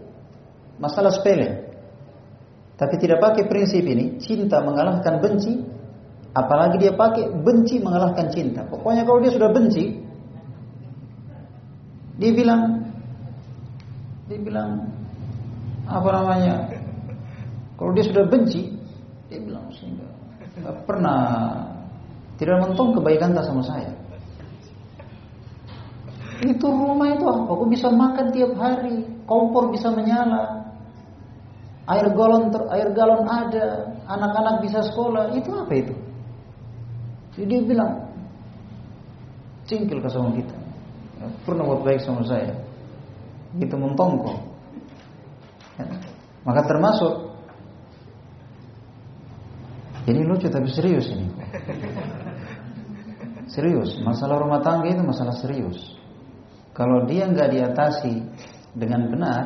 [0.82, 1.70] masalah sepele.
[2.74, 5.62] Tapi tidak pakai prinsip ini cinta mengalahkan benci
[6.34, 8.66] apalagi dia pakai benci mengalahkan cinta.
[8.66, 10.02] Pokoknya kalau dia sudah benci
[12.18, 12.90] dia bilang
[14.26, 14.90] dia bilang
[15.86, 16.56] apa namanya?
[17.78, 18.74] Kalau dia sudah benci
[19.30, 20.10] dia bilang sehingga
[20.90, 21.22] pernah
[22.38, 23.93] tidak mentung kebaikan tak sama saya
[26.42, 27.46] itu rumah itu apa?
[27.54, 30.74] Aku bisa makan tiap hari, kompor bisa menyala,
[31.86, 35.36] air galon ter, air galon ada, anak-anak bisa sekolah.
[35.38, 35.94] Itu apa itu?
[37.38, 37.92] Jadi dia bilang,
[39.70, 40.56] cingkil ke sama kita.
[41.22, 42.58] Ya, pernah buat baik sama saya.
[43.58, 44.38] Gitu mentongko.
[46.44, 47.34] Maka termasuk
[50.10, 51.28] ini lucu tapi serius ini.
[53.54, 55.78] Serius, masalah rumah tangga itu masalah serius.
[56.74, 58.14] Kalau dia nggak diatasi
[58.74, 59.44] dengan benar,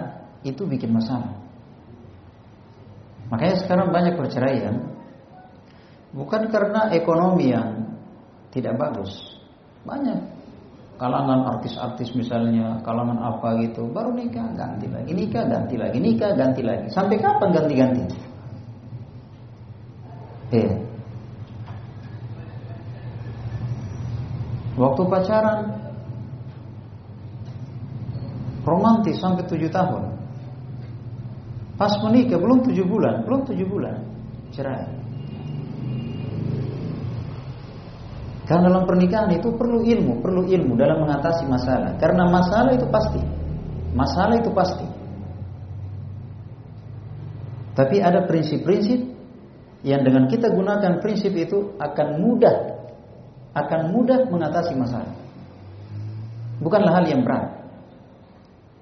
[0.47, 1.35] itu bikin masalah.
[3.27, 4.75] Makanya sekarang banyak perceraian
[6.15, 7.99] bukan karena ekonomi yang
[8.55, 9.11] tidak bagus.
[9.83, 10.37] Banyak
[10.97, 16.61] kalangan artis-artis misalnya, kalangan apa gitu, baru nikah ganti lagi, nikah ganti lagi, nikah ganti
[16.65, 16.87] lagi.
[16.89, 18.03] Sampai kapan ganti-ganti?
[20.57, 20.71] Eh.
[24.77, 25.86] Waktu pacaran
[28.67, 30.11] romantis sampai tujuh tahun.
[31.79, 34.03] Pas menikah belum tujuh bulan, belum tujuh bulan
[34.51, 34.97] cerai.
[38.47, 41.99] Karena dalam pernikahan itu perlu ilmu, perlu ilmu dalam mengatasi masalah.
[41.99, 43.19] Karena masalah itu pasti.
[43.91, 44.87] Masalah itu pasti.
[47.75, 48.99] Tapi ada prinsip-prinsip
[49.85, 52.55] yang dengan kita gunakan prinsip itu akan mudah
[53.53, 55.13] akan mudah mengatasi masalah.
[56.61, 57.56] Bukanlah hal yang berat.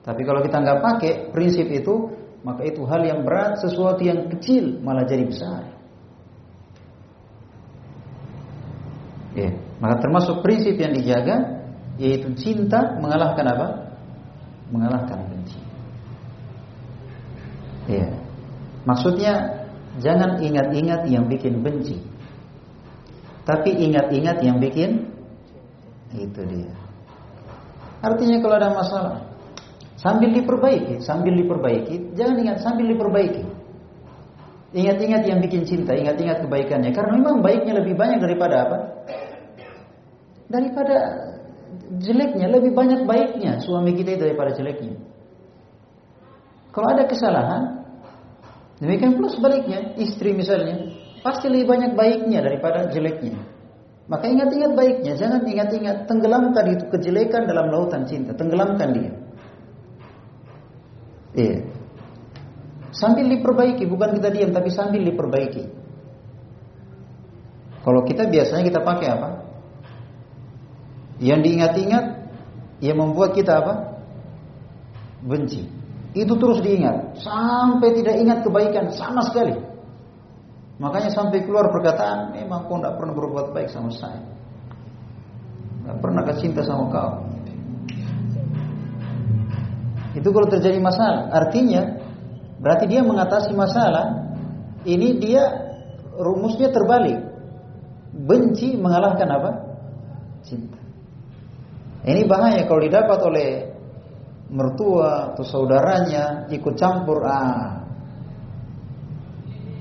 [0.06, 2.13] Tapi kalau kita nggak pakai prinsip itu,
[2.46, 5.65] maka itu hal yang berat, sesuatu yang kecil malah jadi besar.
[9.34, 9.50] Ya,
[9.82, 11.65] maka termasuk prinsip yang dijaga
[11.98, 13.68] yaitu cinta mengalahkan apa?
[14.70, 15.60] Mengalahkan benci.
[17.89, 18.08] Ya.
[18.86, 19.65] Maksudnya
[19.98, 21.98] jangan ingat-ingat yang bikin benci.
[23.46, 25.10] Tapi ingat-ingat yang bikin
[26.13, 26.74] itu dia.
[28.06, 29.18] Artinya kalau ada masalah,
[29.96, 33.44] Sambil diperbaiki, sambil diperbaiki, jangan ingat sambil diperbaiki.
[34.76, 36.92] Ingat-ingat yang bikin cinta, ingat-ingat kebaikannya.
[36.92, 38.78] Karena memang baiknya lebih banyak daripada apa?
[40.52, 40.96] Daripada
[41.96, 45.00] jeleknya, lebih banyak baiknya suami kita daripada jeleknya.
[46.76, 47.88] Kalau ada kesalahan,
[48.84, 50.92] demikian pula sebaliknya, istri misalnya,
[51.24, 53.40] pasti lebih banyak baiknya daripada jeleknya.
[54.12, 59.12] Maka ingat-ingat baiknya, jangan ingat-ingat tenggelamkan itu kejelekan dalam lautan cinta, tenggelamkan dia.
[61.36, 61.67] Iya.
[62.95, 65.67] Sambil diperbaiki, bukan kita diam tapi sambil diperbaiki.
[67.84, 69.30] Kalau kita biasanya kita pakai apa?
[71.19, 72.06] Yang diingat-ingat
[72.80, 73.74] yang membuat kita apa?
[75.21, 75.67] Benci.
[76.15, 79.60] Itu terus diingat sampai tidak ingat kebaikan sama sekali.
[80.80, 84.24] Makanya sampai keluar perkataan, memang kau tidak pernah berbuat baik sama saya.
[85.84, 87.12] Tidak pernah cinta sama kau.
[90.15, 91.99] Itu kalau terjadi masalah, artinya
[92.63, 94.32] berarti dia mengatasi masalah.
[94.88, 95.43] Ini dia
[96.15, 97.19] rumusnya terbalik.
[98.15, 99.51] Benci mengalahkan apa?
[100.47, 100.80] Cinta.
[102.06, 103.49] Ini bahaya kalau didapat oleh
[104.47, 107.82] mertua atau saudaranya ikut campur ah.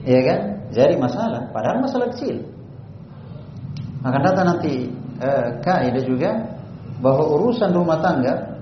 [0.02, 0.40] Ya kan?
[0.74, 2.42] Jadi masalah, padahal masalah kecil.
[4.02, 4.90] Akan datang nanti
[5.22, 6.30] eh, kaidah juga
[6.98, 8.53] bahwa urusan rumah tangga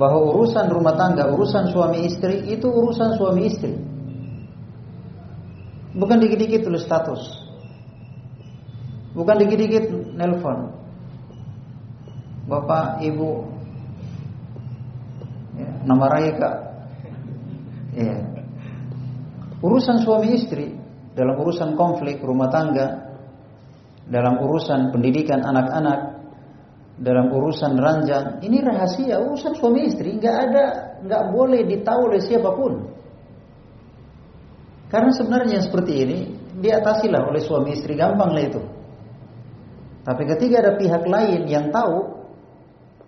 [0.00, 3.76] bahwa urusan rumah tangga, urusan suami istri itu urusan suami istri.
[5.92, 7.20] Bukan dikit-dikit tulis status.
[9.12, 10.72] Bukan dikit-dikit nelpon.
[12.48, 13.30] Bapak, Ibu,
[15.60, 16.56] ya, nama raya kak.
[17.92, 18.16] Ya.
[19.60, 20.72] Urusan suami istri
[21.12, 23.12] dalam urusan konflik rumah tangga,
[24.08, 26.09] dalam urusan pendidikan anak-anak,
[27.00, 30.64] dalam urusan ranjang ini rahasia urusan suami istri nggak ada
[31.00, 32.92] nggak boleh ditahu oleh siapa pun.
[34.92, 36.18] Karena sebenarnya seperti ini
[36.60, 38.60] diatasilah oleh suami istri gampang lah itu.
[40.04, 42.20] Tapi ketika ada pihak lain yang tahu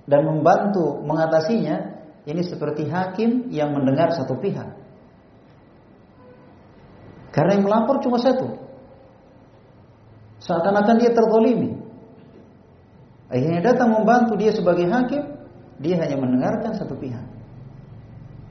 [0.08, 1.76] dan membantu mengatasinya
[2.24, 4.72] ini seperti hakim yang mendengar satu pihak.
[7.34, 8.56] Karena yang melapor cuma satu.
[10.38, 11.81] Seakan-akan dia tertolimi
[13.32, 15.24] Akhirnya datang membantu dia sebagai hakim,
[15.80, 17.24] dia hanya mendengarkan satu pihak.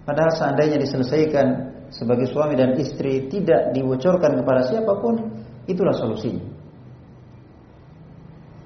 [0.09, 1.47] Padahal seandainya diselesaikan
[1.93, 5.38] sebagai suami dan istri tidak dibocorkan kepada siapa pun,
[5.69, 6.41] itulah solusinya.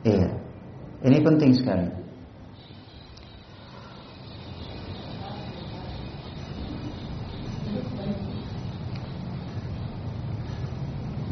[0.07, 0.29] Iya.
[1.03, 1.87] Ini penting sekali.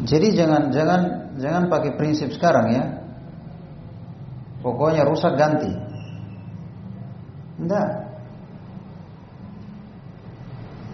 [0.04, 1.02] Jadi jangan jangan
[1.40, 3.03] jangan pakai prinsip sekarang ya.
[4.64, 5.70] Pokoknya rusak ganti.
[7.60, 7.90] Enggak.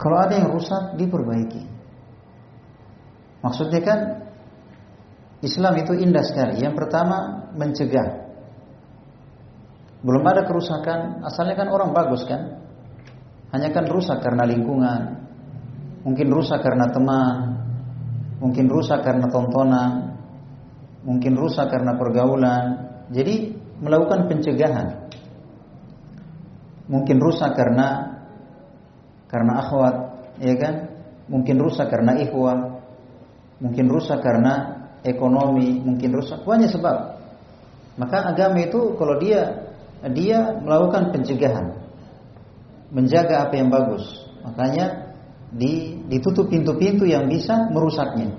[0.01, 1.63] Kalau ada yang rusak diperbaiki.
[3.45, 3.99] Maksudnya kan
[5.45, 6.59] Islam itu indah sekali.
[6.59, 8.31] Yang pertama mencegah.
[9.99, 12.63] Belum ada kerusakan, asalnya kan orang bagus kan.
[13.51, 15.27] Hanya kan rusak karena lingkungan,
[16.07, 17.59] mungkin rusak karena teman,
[18.39, 20.15] mungkin rusak karena tontonan,
[21.03, 22.65] mungkin rusak karena pergaulan.
[23.11, 25.09] Jadi melakukan pencegahan.
[26.89, 28.17] Mungkin rusak karena
[29.29, 29.95] karena akhwat,
[30.41, 30.75] ya kan?
[31.29, 32.81] Mungkin rusak karena ikhwah,
[33.61, 37.21] mungkin rusak karena ekonomi, mungkin rusak banyak sebab.
[37.99, 39.69] Maka agama itu kalau dia
[40.09, 41.77] dia melakukan pencegahan,
[42.89, 44.25] menjaga apa yang bagus.
[44.41, 45.13] Makanya
[46.09, 48.33] ditutup pintu-pintu yang bisa merusaknya.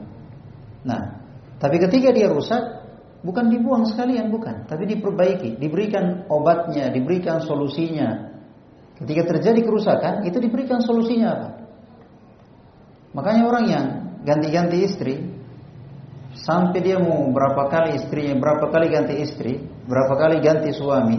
[0.82, 1.20] Nah,
[1.60, 2.79] tapi ketika dia rusak,
[3.20, 8.30] bukan dibuang sekalian, bukan, tapi diperbaiki, diberikan obatnya, diberikan solusinya,
[9.00, 11.48] Ketika terjadi kerusakan, itu diberikan solusinya apa?
[13.16, 13.86] Makanya orang yang
[14.28, 15.14] ganti-ganti istri,
[16.36, 21.16] sampai dia mau berapa kali istrinya, berapa kali ganti istri, berapa kali ganti suami,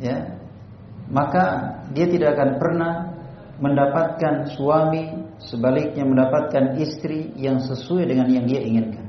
[0.00, 0.40] ya,
[1.12, 2.92] maka dia tidak akan pernah
[3.60, 9.05] mendapatkan suami sebaliknya mendapatkan istri yang sesuai dengan yang dia inginkan.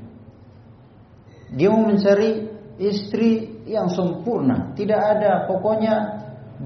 [1.53, 2.43] Dia mau mencari
[2.77, 5.95] istri yang sempurna, tidak ada pokoknya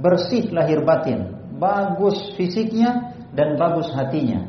[0.01, 4.47] bersih lahir batin, bagus fisiknya dan bagus hatinya.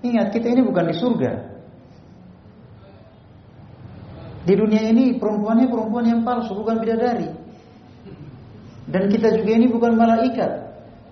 [0.00, 1.32] Ingat kita ini bukan di surga.
[4.40, 7.28] Di dunia ini perempuannya perempuan yang palsu, bukan bidadari.
[8.88, 10.50] Dan kita juga ini bukan malaikat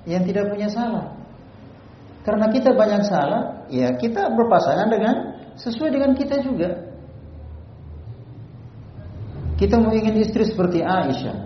[0.09, 1.13] yang tidak punya salah.
[2.25, 5.15] Karena kita banyak salah, ya kita berpasangan dengan
[5.61, 6.88] sesuai dengan kita juga.
[9.59, 11.37] Kita mau ingin istri seperti Aisyah,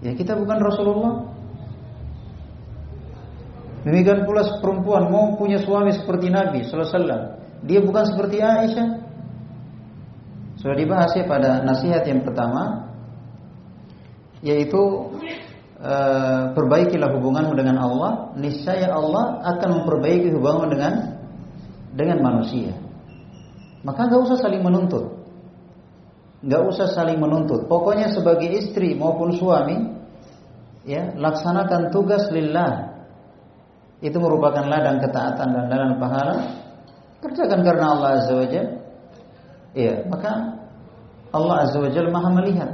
[0.00, 1.32] Ya kita bukan Rasulullah.
[3.84, 7.40] Demikian pula perempuan mau punya suami seperti Nabi Sallallahu.
[7.68, 8.88] Dia bukan seperti Aisyah.
[10.60, 12.88] Sudah dibahas ya pada nasihat yang pertama,
[14.40, 14.80] yaitu
[15.76, 15.94] e,
[16.56, 18.32] perbaikilah hubunganmu dengan Allah.
[18.40, 20.92] Niscaya Allah akan memperbaiki hubunganmu dengan
[21.92, 22.72] dengan manusia.
[23.84, 25.23] Maka gak usah saling menuntut
[26.44, 27.64] nggak usah saling menuntut.
[27.66, 29.80] Pokoknya sebagai istri maupun suami,
[30.84, 32.92] ya laksanakan tugas lillah.
[34.04, 36.36] Itu merupakan ladang ketaatan dan ladang pahala.
[37.24, 38.44] Kerjakan karena Allah Azza wa.
[39.72, 40.60] Iya, maka
[41.32, 42.70] Allah Azza wa Maha melihat.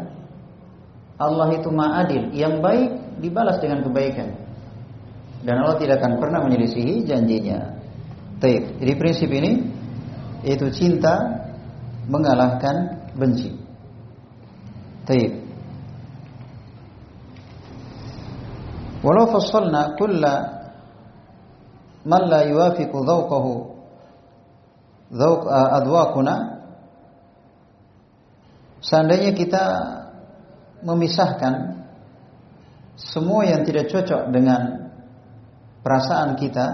[1.20, 4.34] Allah itu Maha adil, yang baik dibalas dengan kebaikan.
[5.46, 7.78] Dan Allah tidak akan pernah menyelisihi janjinya.
[8.40, 8.80] Taib.
[8.80, 9.68] Jadi prinsip ini
[10.42, 11.44] itu cinta
[12.08, 13.59] mengalahkan benci.
[15.08, 15.32] Taib.
[19.00, 20.34] Walau fassalna kulla
[22.04, 23.52] man la yuwafiqu dhawqahu
[25.10, 26.34] dhawq adwaquna
[28.80, 29.64] seandainya kita
[30.80, 31.84] memisahkan
[32.96, 34.92] semua yang tidak cocok dengan
[35.84, 36.66] perasaan kita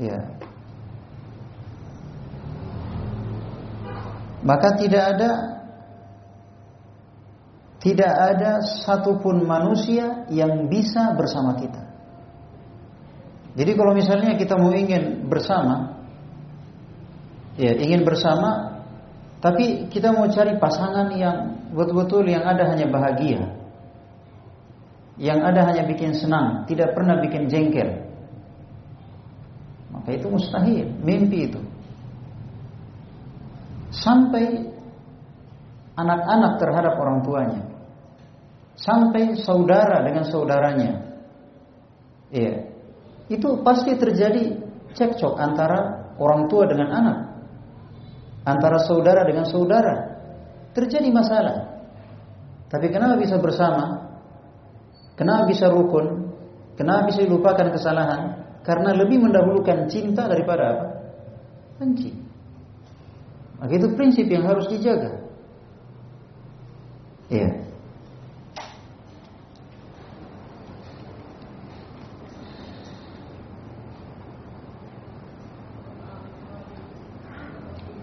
[0.00, 0.20] ya
[4.42, 5.51] maka tidak ada
[7.82, 11.82] tidak ada satupun manusia yang bisa bersama kita.
[13.58, 15.98] Jadi kalau misalnya kita mau ingin bersama,
[17.58, 18.80] ya ingin bersama,
[19.42, 23.50] tapi kita mau cari pasangan yang betul-betul yang ada hanya bahagia,
[25.18, 27.98] yang ada hanya bikin senang, tidak pernah bikin jengkel,
[29.90, 31.60] maka itu mustahil, mimpi itu.
[33.92, 34.70] Sampai
[35.98, 37.71] anak-anak terhadap orang tuanya
[38.82, 40.92] sampai saudara dengan saudaranya.
[42.34, 42.66] Iya.
[43.30, 44.58] Itu pasti terjadi
[44.92, 47.18] cekcok antara orang tua dengan anak.
[48.42, 50.18] Antara saudara dengan saudara.
[50.74, 51.86] Terjadi masalah.
[52.66, 54.10] Tapi kenapa bisa bersama?
[55.14, 56.34] Kenapa bisa rukun?
[56.74, 58.20] Kenapa bisa dilupakan kesalahan?
[58.64, 60.86] Karena lebih mendahulukan cinta daripada apa?
[61.78, 62.10] Benci.
[63.60, 65.22] Maka itu prinsip yang harus dijaga.
[67.30, 67.71] Iya.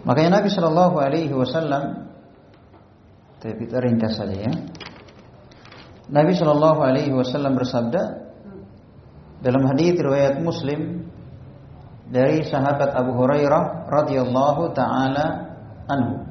[0.10, 2.10] Makanya Nabi Shallallahu Alaihi Wasallam,
[3.38, 4.54] tapi kita ringkas saja ya.
[6.10, 8.26] Nabi Shallallahu Alaihi Wasallam bersabda
[9.46, 11.06] dalam hadis riwayat Muslim
[12.10, 15.26] dari sahabat Abu Hurairah radhiyallahu taala
[15.86, 16.26] anhu.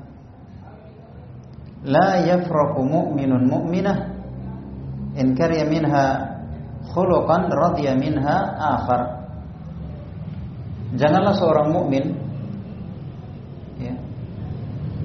[1.86, 3.98] La yafraku mu'minun mu'minah
[5.22, 6.34] in karya minha
[6.90, 9.22] khuluqan radhiya minha akhar.
[10.98, 12.27] Janganlah seorang mukmin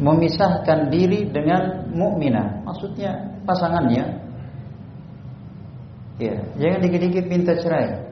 [0.03, 4.19] memisahkan diri dengan mukminah, maksudnya pasangannya.
[6.19, 8.03] Ya, jangan dikit-dikit minta cerai.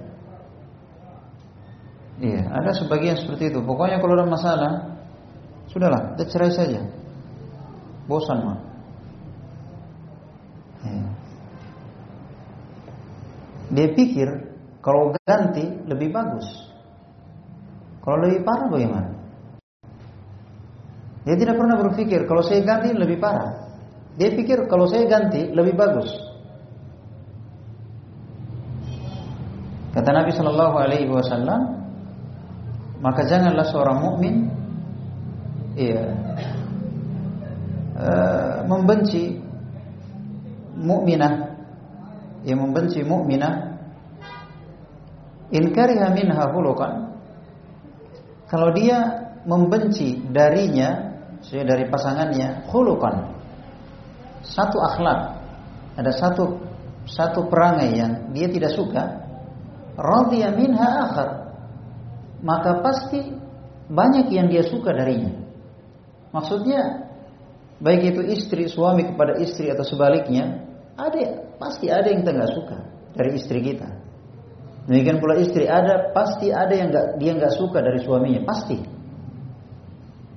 [2.21, 3.59] Iya, ada sebagian seperti itu.
[3.59, 4.71] Pokoknya kalau ada masalah,
[5.67, 6.81] sudahlah, kita cerai saja.
[8.07, 8.59] Bosan mah.
[10.85, 11.07] Iya.
[13.71, 14.27] Dia pikir
[14.79, 16.47] kalau ganti lebih bagus.
[18.01, 19.20] Kalau lebih parah bagaimana?
[21.21, 23.69] Dia tidak pernah berpikir kalau saya ganti lebih parah.
[24.17, 26.09] Dia pikir kalau saya ganti lebih bagus.
[29.91, 31.81] Kata Nabi Shallallahu Alaihi Wasallam,
[33.01, 34.47] maka janganlah seorang mukmin
[35.73, 36.05] iya
[37.97, 39.41] uh, membenci
[40.77, 41.57] mukminah
[42.45, 43.81] yang membenci mukminah
[45.49, 47.17] in kariha minha hulukan
[48.47, 51.10] kalau dia membenci darinya
[51.41, 53.35] saya dari pasangannya hulukan
[54.41, 55.19] satu akhlak
[55.97, 56.61] ada satu
[57.05, 59.25] satu perangai yang dia tidak suka
[59.97, 61.41] radhiya minha akhar
[62.41, 63.41] maka pasti
[63.91, 65.35] banyak yang dia suka darinya.
[66.33, 67.11] Maksudnya
[67.83, 70.65] baik itu istri suami kepada istri atau sebaliknya,
[70.97, 72.77] ada pasti ada yang kita suka
[73.13, 73.87] dari istri kita.
[74.89, 78.81] Demikian pula istri ada pasti ada yang nggak dia nggak suka dari suaminya pasti.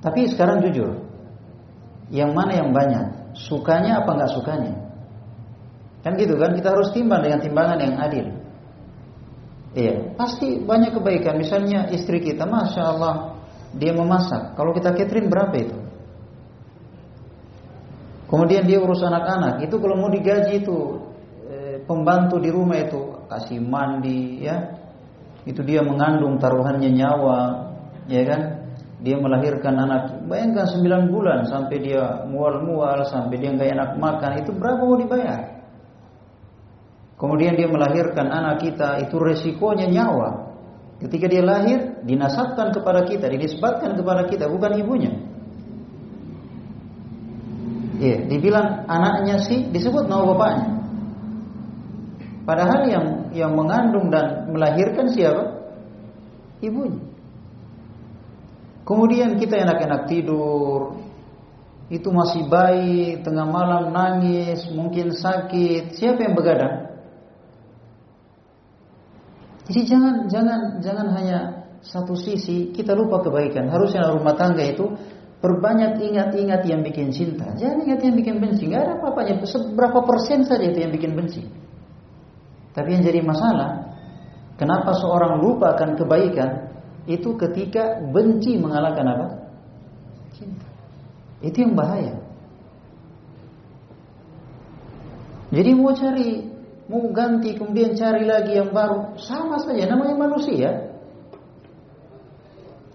[0.04, 1.00] Tapi sekarang jujur,
[2.12, 4.74] yang mana yang banyak sukanya apa nggak sukanya?
[6.04, 8.26] Kan gitu kan kita harus timbang dengan timbangan yang adil.
[9.74, 11.40] Iya, pasti banyak kebaikan.
[11.40, 13.40] Misalnya istri kita, masya Allah,
[13.74, 14.54] dia memasak.
[14.54, 15.76] Kalau kita catering berapa itu?
[18.30, 19.66] Kemudian dia urus anak-anak.
[19.66, 20.78] Itu kalau mau digaji itu
[21.50, 24.78] eh, pembantu di rumah itu kasih mandi, ya.
[25.42, 27.40] Itu dia mengandung taruhannya nyawa,
[28.06, 28.63] ya kan?
[29.04, 30.24] Dia melahirkan anak.
[30.24, 34.30] Bayangkan 9 bulan sampai dia mual-mual, sampai dia nggak enak makan.
[34.40, 35.60] Itu berapa mau dibayar?
[37.20, 40.56] Kemudian dia melahirkan anak kita, itu resikonya nyawa.
[41.04, 45.12] Ketika dia lahir, dinasabkan kepada kita, dinisbatkan kepada kita, bukan ibunya.
[48.00, 50.68] Iya, dibilang anaknya sih disebut nama bapaknya.
[52.44, 55.60] Padahal yang yang mengandung dan melahirkan siapa?
[56.60, 57.13] Ibunya.
[58.84, 61.00] Kemudian kita enak-enak tidur,
[61.88, 65.96] itu masih bayi, tengah malam nangis, mungkin sakit.
[65.96, 66.92] Siapa yang begadang?
[69.64, 71.38] Jadi jangan jangan jangan hanya
[71.80, 73.72] satu sisi kita lupa kebaikan.
[73.72, 74.92] Harusnya rumah tangga itu
[75.40, 77.52] perbanyak ingat-ingat yang bikin cinta.
[77.56, 78.68] Jangan ingat yang bikin benci.
[78.68, 79.44] Gak ada apa-apanya.
[79.44, 81.44] Seberapa persen saja itu yang bikin benci.
[82.76, 83.96] Tapi yang jadi masalah,
[84.56, 86.73] kenapa seorang lupa akan kebaikan
[87.04, 89.26] itu ketika benci mengalahkan apa?
[90.32, 90.68] Cinta.
[91.44, 92.16] Itu yang bahaya.
[95.54, 96.54] Jadi mau cari
[96.88, 100.92] mau ganti kemudian cari lagi yang baru sama saja namanya manusia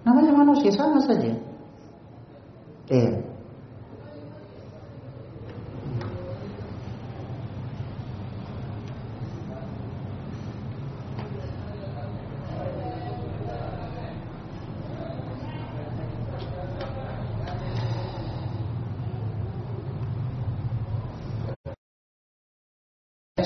[0.05, 1.33] namanya manusia sama saja
[2.93, 3.28] eh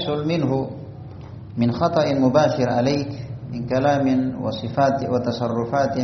[0.04, 0.70] يحصل منه
[1.58, 3.12] من خطأ مباشر عليك
[3.51, 5.97] من كلام وصفات وتصرفات.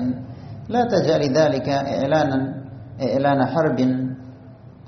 [0.69, 2.39] لا تجعل ذلك إعلانا
[3.01, 3.79] إعلان حرب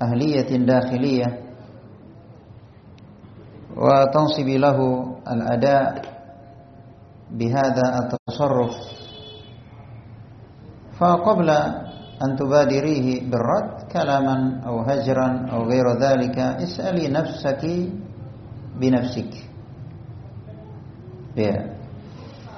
[0.02, 1.38] أهلية داخلية.
[3.76, 4.78] وتنصب له
[5.32, 6.02] الأداء
[7.30, 8.74] بهذا التصرف.
[10.98, 11.50] فقبل
[12.24, 17.64] أن تبادريه بالرد كلاما أو هجرا أو غير ذلك اسألي نفسك
[18.76, 19.28] binafsik.
[21.32, 21.76] Ya.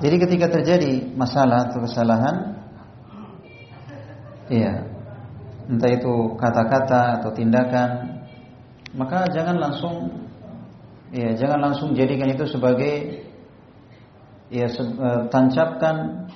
[0.03, 2.59] Jadi ketika terjadi masalah atau kesalahan,
[4.51, 4.83] ya,
[5.71, 8.21] entah itu kata-kata atau tindakan,
[8.99, 10.27] maka jangan langsung,
[11.15, 13.23] ya, jangan langsung jadikan itu sebagai,
[14.51, 16.27] ya, se e, tancapkan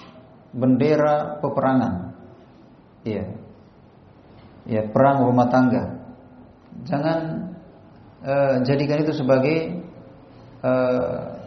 [0.55, 2.15] bendera peperangan,
[3.03, 3.27] ya,
[4.71, 5.99] ya, perang rumah tangga.
[6.87, 7.58] Jangan
[8.25, 9.83] uh, jadikan itu sebagai
[10.63, 11.39] uh,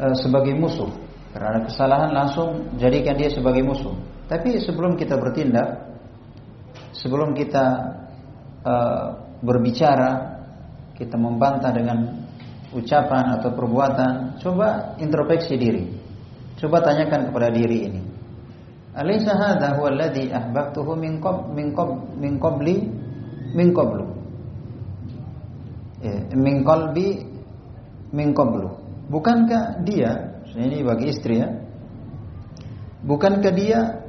[0.00, 0.90] uh, sebagai musuh.
[1.34, 3.94] Karena kesalahan langsung jadikan dia sebagai musuh.
[4.30, 5.98] Tapi sebelum kita bertindak,
[6.94, 7.64] sebelum kita
[8.62, 9.06] uh,
[9.42, 10.40] berbicara,
[10.94, 12.22] kita membantah dengan
[12.70, 15.84] ucapan atau perbuatan, coba introspeksi diri.
[16.54, 18.00] Coba tanyakan kepada diri ini.
[18.94, 22.86] Alaysa hadha huwa alladhi ahbabtuhu min qab min qab min qabli
[23.50, 24.13] min qablu
[26.36, 27.24] min qalbi
[28.12, 28.70] min qablu.
[29.08, 31.48] Bukankah dia, ini bagi istri ya,
[33.04, 34.00] Bukankah dia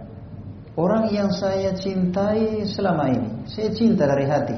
[0.79, 3.29] orang yang saya cintai selama ini?
[3.43, 4.55] Saya cinta dari hati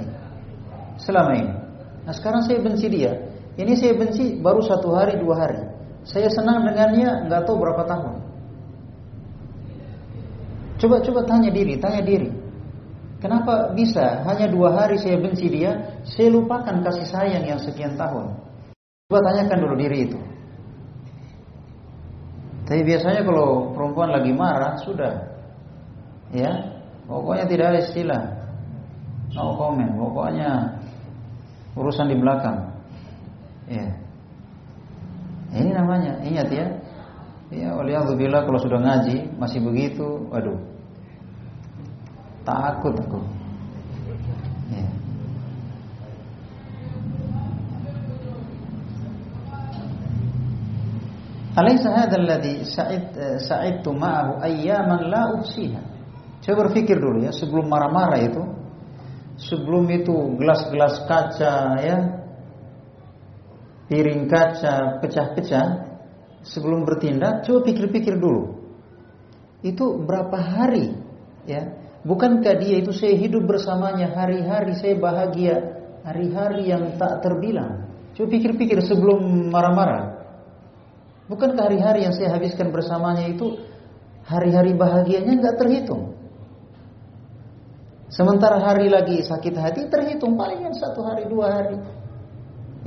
[1.02, 1.54] selama ini.
[2.06, 3.18] Nah sekarang saya benci dia.
[3.58, 5.62] Ini saya benci baru satu hari dua hari.
[6.06, 8.14] Saya senang dengannya nggak tahu berapa tahun.
[10.78, 12.30] Coba-coba tanya diri, tanya diri.
[13.18, 15.74] Kenapa bisa hanya dua hari saya benci dia,
[16.06, 18.30] saya lupakan kasih sayang yang sekian tahun.
[19.10, 20.20] Coba tanyakan dulu diri itu.
[22.68, 25.14] Tapi biasanya kalau perempuan lagi marah sudah,
[26.36, 26.52] ya
[27.08, 28.22] pokoknya tidak ada istilah,
[29.34, 30.78] no comment, pokoknya
[31.74, 32.70] urusan di belakang.
[33.66, 33.88] Ya.
[35.58, 36.68] Ini namanya, ingat ya.
[37.48, 40.77] Ya, waliyadzubillah kalau sudah ngaji masih begitu, waduh.
[42.48, 43.20] Takut aku.
[44.72, 44.88] Ya.
[51.60, 53.12] Alaysa hadzal ladzi sa'id
[53.44, 55.44] sa'idtu ma'ahu ayyaman la.
[56.40, 58.44] Coba berpikir dulu ya sebelum marah-marah itu.
[59.38, 61.98] Sebelum itu gelas-gelas kaca ya.
[63.92, 65.68] Piring kaca pecah-pecah
[66.48, 68.56] sebelum bertindak coba pikir-pikir dulu.
[69.68, 70.96] Itu berapa hari
[71.44, 71.87] ya?
[72.08, 75.60] Bukankah dia itu saya hidup bersamanya hari-hari saya bahagia,
[76.08, 77.84] hari-hari yang tak terbilang.
[78.16, 80.24] Coba pikir-pikir sebelum marah-marah.
[81.28, 83.60] Bukankah hari-hari yang saya habiskan bersamanya itu
[84.24, 86.16] hari-hari bahagianya nggak terhitung?
[88.08, 91.76] Sementara hari lagi sakit hati terhitung palingan satu hari dua hari,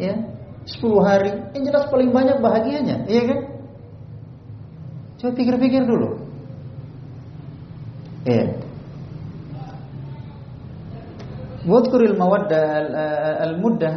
[0.01, 0.17] ya
[0.65, 1.29] sepuluh hari.
[1.53, 3.41] Yang jelas paling banyak bahagianya, iya kan?
[5.21, 6.25] Coba pikir-pikir dulu.
[8.25, 8.70] Iya.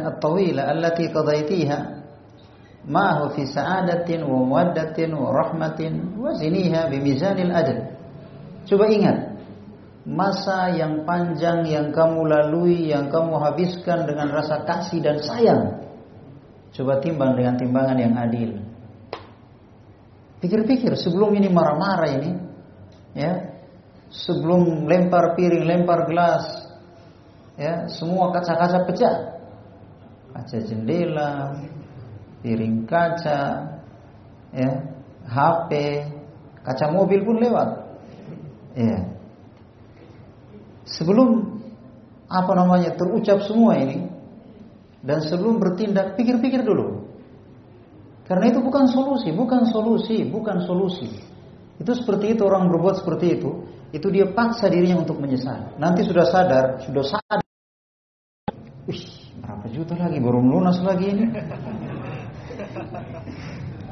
[0.04, 1.78] At-tawila allati qadaitiha
[2.84, 7.96] ma'ahu fi sa'adatin wa muwaddatin wa rahmatin wa ziniha bimizanil ajal.
[8.68, 9.40] Coba ingat
[10.04, 15.80] masa yang panjang yang kamu lalui, yang kamu habiskan dengan rasa kasih dan sayang.
[16.76, 18.60] Coba timbang dengan timbangan yang adil.
[20.44, 22.36] Pikir-pikir sebelum ini marah-marah ini,
[23.16, 23.56] ya,
[24.12, 26.63] sebelum lempar piring, lempar gelas,
[27.58, 29.16] ya, semua kaca-kaca pecah,
[30.34, 31.58] kaca jendela,
[32.42, 33.40] piring kaca,
[34.52, 34.70] ya,
[35.24, 35.70] HP,
[36.62, 37.68] kaca mobil pun lewat.
[38.74, 38.98] Ya.
[40.84, 41.60] Sebelum
[42.28, 44.10] apa namanya terucap semua ini
[45.04, 47.04] dan sebelum bertindak pikir-pikir dulu.
[48.24, 51.12] Karena itu bukan solusi, bukan solusi, bukan solusi.
[51.76, 55.76] Itu seperti itu orang berbuat seperti itu, itu dia paksa dirinya untuk menyesal.
[55.76, 57.43] Nanti sudah sadar, sudah sadar.
[58.84, 59.02] Wih,
[59.40, 61.24] berapa juta lagi baru lunas lagi ini?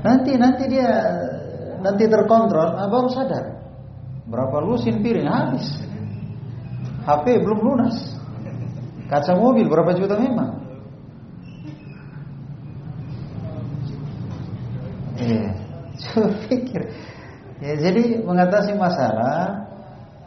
[0.05, 0.91] Nanti nanti dia
[1.81, 3.45] nanti terkontrol, nah baru sadar.
[4.29, 5.67] Berapa lusin piring habis.
[7.03, 7.97] HP belum lunas.
[9.11, 10.63] Kaca mobil berapa juta memang?
[15.19, 15.49] Iya.
[16.03, 16.83] Coba pikir.
[17.63, 19.71] Ya, jadi mengatasi masalah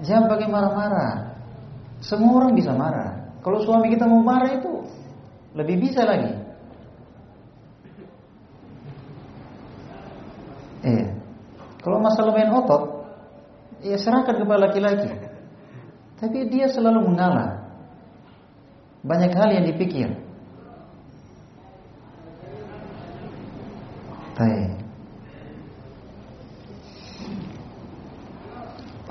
[0.04, 1.36] jangan pakai marah-marah.
[2.00, 3.15] Semua orang bisa marah.
[3.46, 4.82] Kalau suami kita mau marah itu
[5.54, 6.34] lebih bisa lagi.
[10.82, 11.14] Iya.
[11.86, 13.06] Kalau masalah main otot,
[13.86, 15.14] ya serahkan kepada laki-laki.
[16.18, 17.70] Tapi dia selalu mengalah.
[19.06, 20.10] Banyak hal yang dipikir.
[24.34, 24.74] Baik.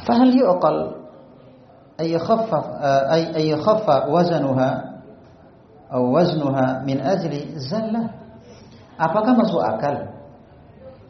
[0.02, 1.03] Fahal yuqal
[5.86, 6.98] atau min.
[8.98, 10.10] Apakah masuk akal?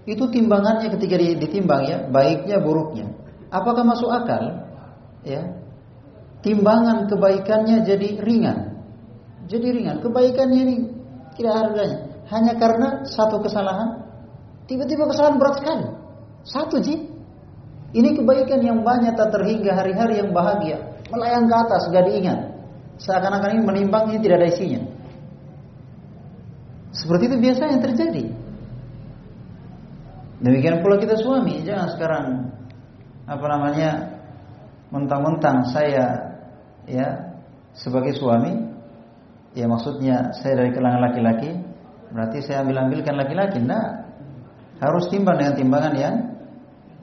[0.05, 3.09] Itu timbangannya ketika ditimbang ya, baiknya buruknya.
[3.49, 4.68] Apakah masuk akal?
[5.24, 5.57] Ya.
[6.45, 8.85] Timbangan kebaikannya jadi ringan.
[9.49, 10.76] Jadi ringan, kebaikannya ini
[11.37, 11.99] tidak harganya.
[12.28, 14.05] Hanya karena satu kesalahan,
[14.68, 15.87] tiba-tiba kesalahan berat sekali.
[16.45, 17.09] Satu ji,
[17.95, 20.82] ini kebaikan yang banyak tak terhingga hari-hari yang bahagia,
[21.14, 22.51] melayang ke atas, gak diingat.
[22.99, 24.82] Seakan-akan ini menimbang ini tidak ada isinya.
[26.90, 28.24] Seperti itu biasa yang terjadi.
[30.42, 32.26] Demikian pula kita suami, jangan sekarang
[33.24, 33.90] apa namanya
[34.90, 36.34] mentang-mentang saya
[36.84, 37.34] ya
[37.74, 38.59] sebagai suami,
[39.55, 41.51] ya maksudnya saya dari kalangan laki-laki,
[42.11, 44.05] berarti saya ambil ambilkan laki-laki, nah
[44.82, 46.14] harus timbang dengan timbangan yang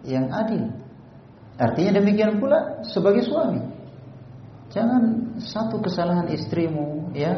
[0.05, 0.80] yang adil.
[1.61, 3.61] Artinya demikian pula sebagai suami.
[4.73, 7.37] Jangan satu kesalahan istrimu ya,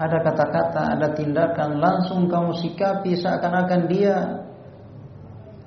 [0.00, 4.14] ada kata-kata, ada tindakan langsung kamu sikapi seakan-akan dia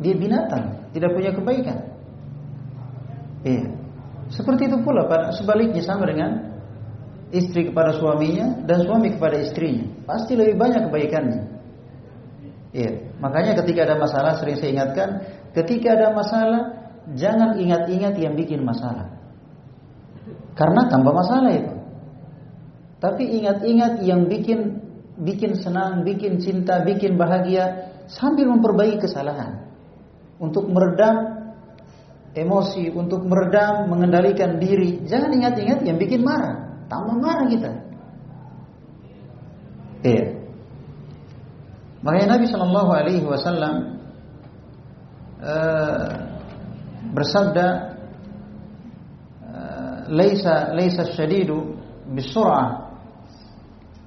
[0.02, 1.78] dia binatang, tidak punya kebaikan.
[3.46, 3.70] Iya.
[4.34, 5.06] Seperti itu pula
[5.38, 6.58] sebaliknya sama dengan
[7.30, 9.86] istri kepada suaminya dan suami kepada istrinya.
[10.10, 11.42] Pasti lebih banyak kebaikannya.
[12.74, 12.92] Iya.
[13.22, 15.10] Makanya ketika ada masalah sering saya ingatkan,
[15.54, 16.81] ketika ada masalah
[17.18, 19.10] jangan ingat-ingat yang bikin masalah.
[20.54, 21.74] Karena tambah masalah itu.
[23.02, 24.78] Tapi ingat-ingat yang bikin
[25.22, 29.70] bikin senang, bikin cinta, bikin bahagia sambil memperbaiki kesalahan.
[30.42, 31.42] Untuk meredam
[32.34, 35.04] emosi, untuk meredam, mengendalikan diri.
[35.06, 37.72] Jangan ingat-ingat yang bikin marah, tambah marah kita.
[40.02, 40.26] Iya.
[42.02, 43.76] Makanya Nabi Shallallahu Alaihi Wasallam
[45.38, 46.31] uh,
[47.10, 47.68] bersabda,
[49.42, 51.74] uh, "Laisa laisa syadidu
[52.14, 52.94] bisur'ah,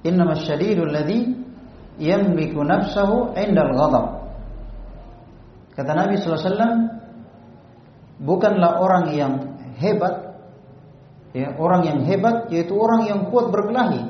[0.07, 1.35] innama syadidu alladhi
[1.99, 4.25] yamliku nafsahu 'inda al-ghadab."
[5.75, 6.87] Kata Nabi Wasallam,
[8.23, 9.33] bukanlah orang yang
[9.75, 10.39] hebat,
[11.35, 14.07] ya, orang yang hebat yaitu orang yang kuat berkelahi,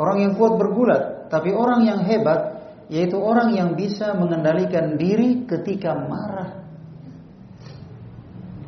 [0.00, 2.56] orang yang kuat bergulat, tapi orang yang hebat
[2.88, 6.67] yaitu orang yang bisa mengendalikan diri ketika marah.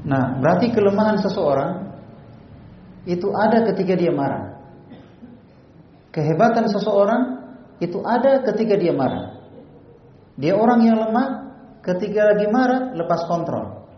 [0.07, 1.93] Nah, berarti kelemahan seseorang
[3.05, 4.57] itu ada ketika dia marah.
[6.11, 7.23] Kehebatan seseorang
[7.81, 9.41] itu ada ketika dia marah.
[10.41, 11.29] Dia orang yang lemah
[11.85, 13.89] ketika lagi marah lepas kontrol.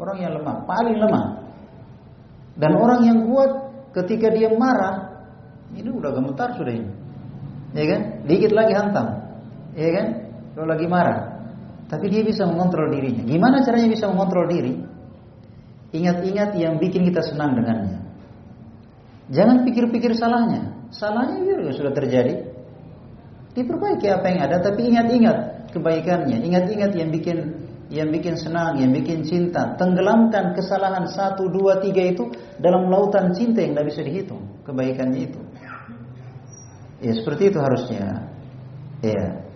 [0.00, 1.24] Orang yang lemah, paling lemah.
[2.56, 3.50] Dan orang yang kuat
[3.92, 5.26] ketika dia marah,
[5.76, 7.10] ini udah gemetar sudah ini
[7.74, 8.00] ya kan?
[8.26, 9.06] Dikit lagi hantam,
[9.78, 10.06] ya kan?
[10.54, 11.18] Kalau lagi marah,
[11.86, 13.22] tapi dia bisa mengontrol dirinya.
[13.22, 14.74] Gimana caranya bisa mengontrol diri?
[15.90, 17.98] Ingat-ingat yang bikin kita senang dengannya.
[19.30, 20.90] Jangan pikir-pikir salahnya.
[20.90, 22.46] Salahnya juga sudah terjadi.
[23.54, 26.46] Diperbaiki apa yang ada, tapi ingat-ingat kebaikannya.
[26.46, 27.38] Ingat-ingat yang bikin
[27.90, 29.74] yang bikin senang, yang bikin cinta.
[29.74, 32.30] Tenggelamkan kesalahan satu, dua, tiga itu
[32.62, 34.42] dalam lautan cinta yang tidak bisa dihitung.
[34.62, 35.40] Kebaikannya itu.
[37.02, 38.30] Ya seperti itu harusnya.
[39.02, 39.49] Ya.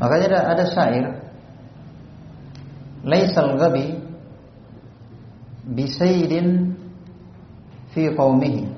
[0.00, 1.06] Makanya ada, ada syair.
[3.04, 3.96] Laisal ghabi
[5.64, 6.76] bisaydin
[7.92, 8.68] fi qaumihi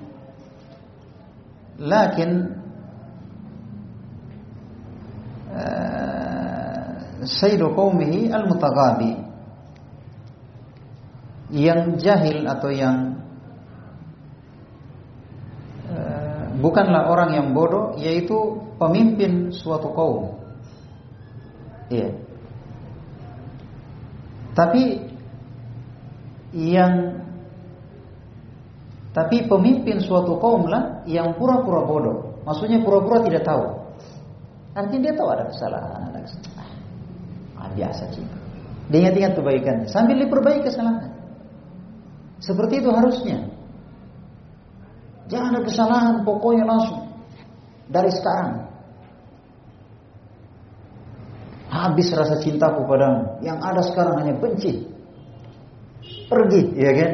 [1.82, 2.30] lakin
[5.50, 6.86] uh,
[7.26, 9.18] sayyidu qaumihi al-mutaghabi.
[11.52, 13.22] Yang jahil atau yang
[16.62, 20.41] bukanlah orang yang bodoh yaitu pemimpin suatu kaum.
[21.92, 22.08] Iya.
[24.56, 24.82] Tapi
[26.56, 27.20] yang
[29.12, 32.40] tapi pemimpin suatu kaum lah yang pura-pura bodoh.
[32.48, 33.64] Maksudnya pura-pura tidak tahu.
[34.72, 36.78] Artinya dia tahu ada kesalahan, ada kesalahan.
[37.60, 38.24] Ah, biasa sih.
[38.88, 41.12] Dia ingat-ingat kebaikannya sambil diperbaiki kesalahan.
[42.40, 43.52] Seperti itu harusnya.
[45.28, 47.08] Jangan ada kesalahan, pokoknya langsung
[47.92, 48.71] dari sekarang.
[51.82, 53.42] Habis rasa cintaku padamu.
[53.42, 54.86] Yang ada sekarang hanya benci.
[56.30, 57.10] Pergi, ya kan?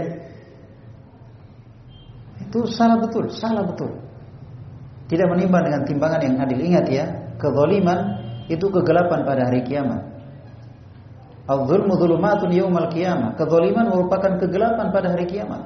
[2.45, 3.97] Itu salah betul, salah betul.
[5.09, 6.61] Tidak menimbang dengan timbangan yang adil.
[6.61, 7.05] Ingat ya,
[7.41, 8.21] kezaliman
[8.53, 10.05] itu kegelapan pada hari kiamat.
[11.49, 13.33] Al-zulmu zulumatun yaumal qiyamah.
[13.41, 15.65] Kezaliman merupakan kegelapan pada hari kiamat.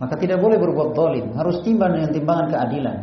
[0.00, 2.96] Maka tidak boleh berbuat zalim, harus timbang dengan timbangan keadilan.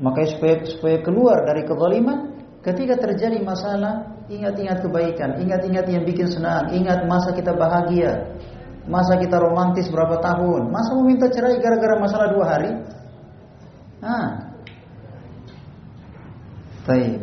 [0.00, 2.37] Maka supaya supaya keluar dari kezaliman,
[2.68, 8.36] ketika terjadi masalah, ingat-ingat kebaikan, ingat-ingat yang bikin senang, ingat masa kita bahagia,
[8.84, 12.72] masa kita romantis berapa tahun, masa mau minta cerai gara-gara masalah dua hari?
[13.98, 14.48] Nah,
[16.88, 17.20] Baik.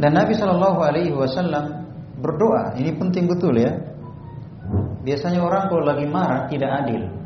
[0.00, 1.84] Dan Nabi Shallallahu Alaihi Wasallam
[2.24, 2.72] berdoa.
[2.80, 3.68] Ini penting betul ya.
[5.04, 7.21] Biasanya orang kalau lagi marah tidak adil.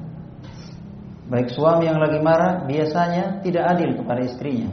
[1.26, 4.70] Baik suami yang lagi marah biasanya tidak adil kepada istrinya.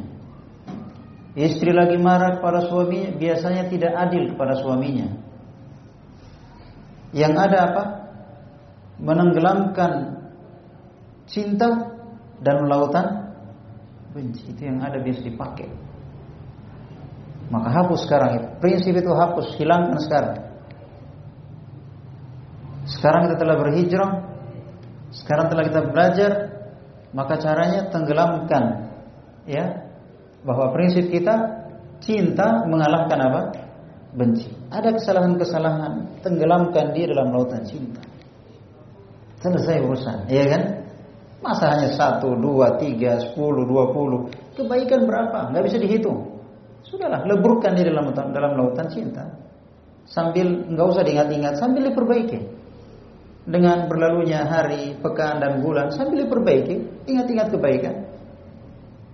[1.34, 5.10] Istri lagi marah kepada suaminya biasanya tidak adil kepada suaminya.
[7.10, 7.84] Yang ada apa?
[9.02, 9.92] Menenggelamkan
[11.26, 11.90] cinta
[12.38, 13.34] dan lautan
[14.14, 15.70] benci itu yang ada biasa dipakai.
[17.50, 18.62] Maka hapus sekarang.
[18.62, 20.38] Prinsip itu hapus, hilangkan sekarang.
[22.86, 24.12] Sekarang kita telah berhijrah,
[25.14, 26.32] sekarang telah kita belajar,
[27.14, 28.90] maka caranya tenggelamkan
[29.46, 29.86] ya
[30.42, 31.64] bahwa prinsip kita
[32.02, 33.42] cinta mengalahkan apa?
[34.14, 34.46] benci.
[34.70, 37.98] Ada kesalahan-kesalahan, tenggelamkan dia dalam lautan cinta.
[39.42, 40.64] Selesai urusan, iya kan?
[41.42, 44.30] Masa hanya satu, dua, tiga, sepuluh, dua puluh.
[44.54, 45.50] Kebaikan berapa?
[45.52, 46.40] Nggak bisa dihitung.
[46.86, 49.28] Sudahlah, leburkan di dalam dalam lautan cinta.
[50.06, 52.40] Sambil nggak usah diingat-ingat, sambil diperbaiki.
[53.44, 58.08] Dengan berlalunya hari, pekan dan bulan, sambil diperbaiki, ingat-ingat kebaikan.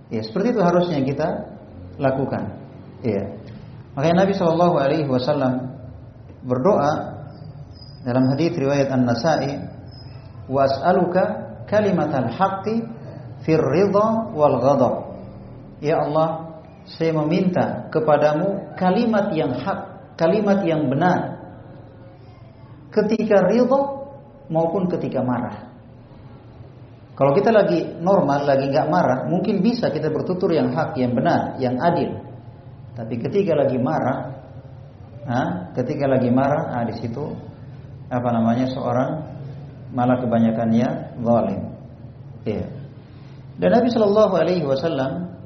[0.06, 1.28] Ya, seperti itu harusnya kita
[1.98, 2.54] lakukan.
[3.02, 3.34] Iya.
[3.98, 5.74] Makanya Nabi Shallallahu Alaihi Wasallam
[6.46, 7.20] berdoa
[8.06, 9.66] dalam hadis riwayat An Nasai,
[10.46, 12.86] was'aluka kalimat al-haqqi
[13.42, 14.94] fir ridha wal ghadab.
[15.82, 21.38] Ya Allah, saya meminta kepadamu kalimat yang hak, kalimat yang benar.
[22.94, 23.99] Ketika ridha
[24.50, 25.70] maupun ketika marah.
[27.14, 31.56] Kalau kita lagi normal, lagi nggak marah, mungkin bisa kita bertutur yang hak, yang benar,
[31.60, 32.16] yang adil.
[32.96, 34.18] Tapi ketika lagi marah,
[35.28, 37.24] nah, ketika lagi marah, nah, di situ
[38.10, 39.10] apa namanya seorang
[39.92, 40.88] malah kebanyakannya
[41.20, 41.60] zalim.
[42.48, 42.66] Iya.
[43.60, 45.36] Dan Nabi Shallallahu Alaihi Wasallam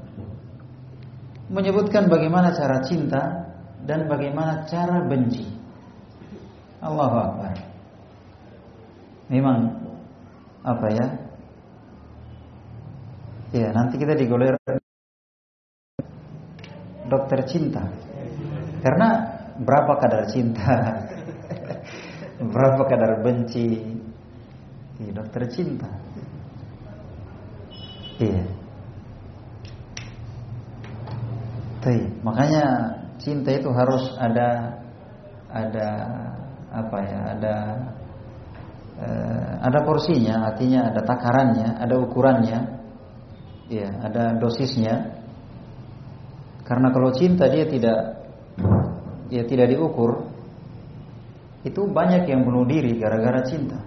[1.50, 3.50] menyebutkan bagaimana cara cinta
[3.82, 5.44] dan bagaimana cara benci.
[6.78, 7.73] Allahu Akbar.
[9.28, 9.72] Memang
[10.64, 11.06] apa ya?
[13.54, 14.58] Ya, nanti kita digoler
[17.06, 17.86] dokter cinta.
[18.82, 19.08] Karena
[19.62, 20.74] berapa kadar cinta?
[22.54, 23.80] berapa kadar benci?
[25.00, 25.88] Iya, dokter cinta.
[28.18, 28.44] Iya.
[31.84, 32.64] Tapi makanya
[33.20, 34.80] cinta itu harus ada
[35.52, 35.88] ada
[36.72, 37.20] apa ya?
[37.36, 37.54] Ada
[39.64, 42.58] ada porsinya, artinya ada takarannya, ada ukurannya.
[43.64, 45.24] Iya, ada dosisnya.
[46.64, 48.28] Karena kalau cinta dia tidak
[49.32, 50.28] ya tidak diukur,
[51.64, 53.80] itu banyak yang bunuh diri gara-gara cinta.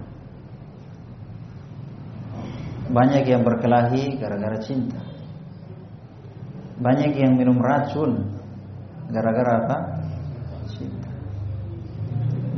[2.88, 4.98] Banyak yang berkelahi gara-gara cinta.
[6.78, 8.38] Banyak yang minum racun
[9.10, 9.76] gara-gara apa?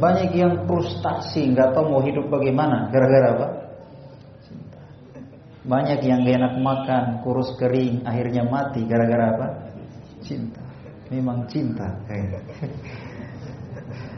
[0.00, 3.46] Banyak yang frustasi, nggak tahu mau hidup bagaimana gara-gara apa?
[4.48, 4.80] Cinta.
[5.68, 9.46] Banyak yang gak enak makan, kurus kering, akhirnya mati gara-gara apa?
[10.24, 10.64] Cinta.
[11.12, 12.00] Memang cinta.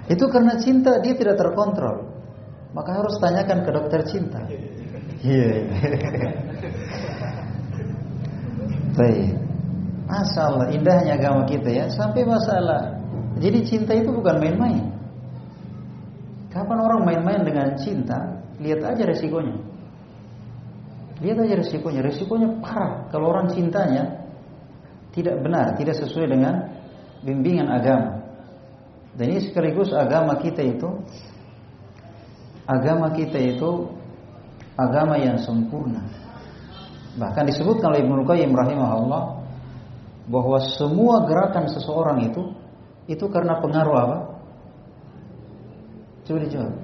[0.07, 2.14] Itu karena cinta dia tidak terkontrol.
[2.72, 4.41] Maka harus tanyakan ke dokter cinta.
[5.18, 5.66] Iya.
[8.93, 9.33] Baik.
[10.05, 11.89] Masya Allah, indahnya agama kita ya.
[11.89, 13.01] Sampai masalah.
[13.41, 15.01] Jadi cinta itu bukan main-main.
[16.53, 19.57] Kapan orang main-main dengan cinta, lihat aja resikonya.
[21.24, 22.05] Lihat aja resikonya.
[22.05, 23.09] Resikonya parah.
[23.09, 24.28] Kalau orang cintanya
[25.16, 26.68] tidak benar, tidak sesuai dengan
[27.24, 28.20] bimbingan agama.
[29.16, 30.88] Dan ini sekaligus agama kita itu
[32.64, 33.92] agama kita itu
[34.76, 36.00] agama yang sempurna.
[37.16, 39.24] Bahkan disebutkan oleh Ibnu Qayyim rahimahullah
[40.32, 42.57] bahwa semua gerakan seseorang itu
[43.05, 44.18] itu karena pengaruh apa?
[46.23, 46.75] Coba dijawab.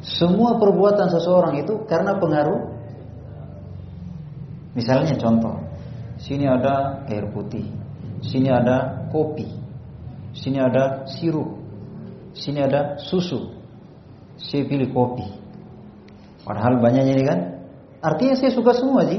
[0.00, 2.78] Semua perbuatan seseorang itu karena pengaruh
[4.78, 5.58] Misalnya contoh,
[6.22, 7.66] sini ada air putih,
[8.22, 9.50] sini ada kopi,
[10.38, 11.58] sini ada sirup,
[12.30, 13.58] sini ada susu.
[14.38, 15.26] Saya pilih kopi.
[16.46, 17.38] Padahal banyaknya ini kan.
[17.98, 19.18] Artinya saya suka semua sih.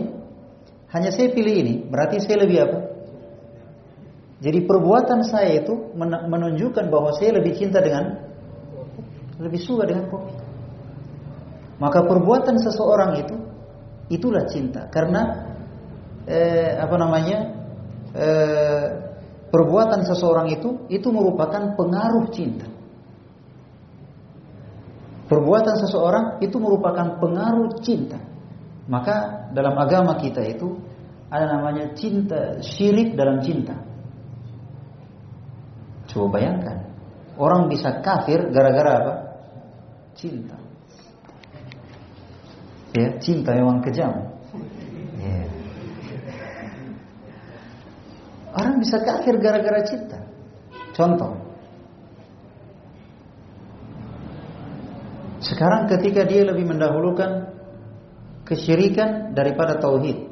[0.96, 1.74] Hanya saya pilih ini.
[1.84, 2.80] Berarti saya lebih apa?
[4.40, 8.29] Jadi perbuatan saya itu menunjukkan bahwa saya lebih cinta dengan
[9.40, 10.36] lebih suka dengan kopi.
[11.80, 13.36] Maka perbuatan seseorang itu
[14.12, 15.48] itulah cinta karena
[16.28, 17.38] eh, apa namanya
[18.12, 18.86] eh,
[19.48, 22.68] perbuatan seseorang itu itu merupakan pengaruh cinta.
[25.30, 28.18] Perbuatan seseorang itu merupakan pengaruh cinta.
[28.90, 30.74] Maka dalam agama kita itu
[31.30, 33.78] ada namanya cinta syirik dalam cinta.
[36.10, 36.90] Coba bayangkan,
[37.38, 39.14] orang bisa kafir gara-gara apa?
[40.20, 40.60] Cinta.
[42.92, 44.12] Ya, cinta memang kejam.
[45.16, 45.48] Ya.
[48.52, 50.20] Orang bisa kafir gara-gara cinta.
[50.92, 51.40] Contoh,
[55.40, 57.50] Sekarang ketika dia lebih mendahulukan
[58.44, 60.30] kesyirikan daripada tauhid.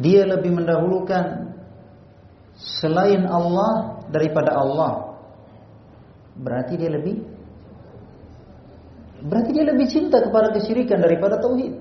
[0.00, 1.50] Dia lebih mendahulukan
[2.56, 5.18] selain Allah daripada Allah.
[6.38, 7.35] Berarti dia lebih
[9.26, 11.74] Berarti dia lebih cinta kepada kesyirikan daripada tauhid.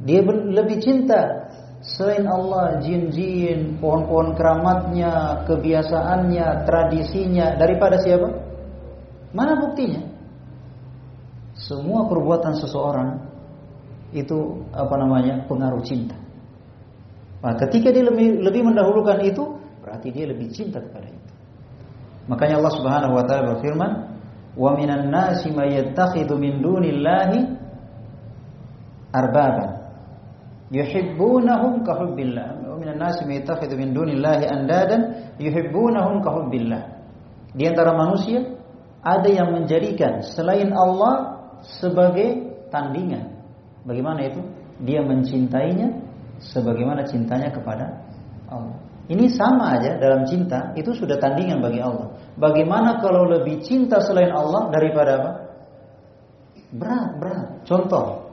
[0.00, 1.52] Dia lebih cinta
[1.84, 8.28] selain Allah, jin-jin, pohon-pohon keramatnya, kebiasaannya, tradisinya daripada siapa?
[9.36, 10.00] Mana buktinya?
[11.56, 13.20] Semua perbuatan seseorang
[14.16, 16.16] itu apa namanya pengaruh cinta.
[17.40, 21.32] Nah, ketika dia lebih lebih mendahulukan itu, berarti dia lebih cinta kepada itu.
[22.28, 23.90] Makanya Allah Subhanahu wa taala berfirman,
[24.56, 27.38] "Wa minan nasi may yattakhidhu min dunillahi
[29.14, 29.90] arbaba
[30.70, 36.82] yuhibbunahum ka hubbillah." Wa minan nasi may yattakhidhu min dunillahi andadan yuhibbunahum ka hubbillah.
[37.54, 38.46] Di antara manusia
[39.02, 43.40] ada yang menjadikan selain Allah sebagai tandingan
[43.84, 44.40] Bagaimana itu?
[44.80, 46.04] Dia mencintainya
[46.40, 48.00] sebagaimana cintanya kepada
[48.48, 48.76] Allah.
[49.10, 52.14] Ini sama aja dalam cinta itu sudah tandingan bagi Allah.
[52.38, 55.32] Bagaimana kalau lebih cinta selain Allah daripada apa?
[56.70, 57.46] Berat, berat.
[57.66, 58.30] Contoh,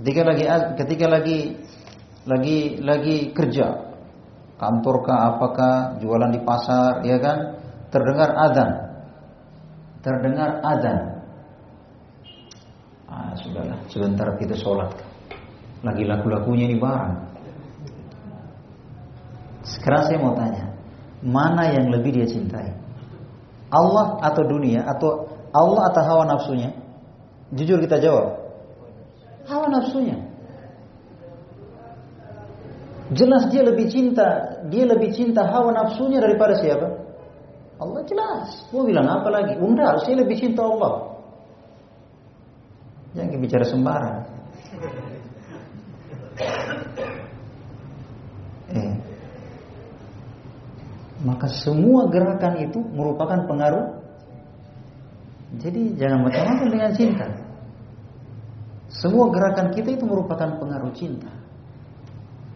[0.00, 0.44] ketika lagi
[0.80, 1.38] ketika lagi
[2.24, 3.92] lagi lagi kerja,
[4.56, 7.60] kantorkah apakah jualan di pasar, ya kan?
[7.92, 8.70] Terdengar adzan.
[10.00, 10.98] Terdengar adzan.
[13.12, 14.88] Ah, sudahlah, sebentar kita sholat.
[15.84, 17.27] Lagi laku-lakunya ini barang.
[19.68, 20.72] Sekarang saya mau tanya,
[21.20, 22.72] mana yang lebih dia cintai?
[23.68, 26.72] Allah atau dunia atau Allah atau hawa nafsunya?
[27.52, 28.36] Jujur kita jawab.
[29.44, 30.16] Hawa nafsunya.
[33.12, 37.08] Jelas dia lebih cinta, dia lebih cinta hawa nafsunya daripada siapa?
[37.80, 38.68] Allah jelas.
[38.72, 39.56] Mau bilang apa lagi?
[39.56, 41.16] Bunda, saya lebih cinta Allah.
[43.16, 44.18] Jangan bicara sembarang.
[48.68, 48.92] Eh.
[51.28, 54.00] Maka semua gerakan itu merupakan pengaruh.
[55.60, 57.26] Jadi jangan macam-macam dengan cinta.
[58.88, 61.28] Semua gerakan kita itu merupakan pengaruh cinta.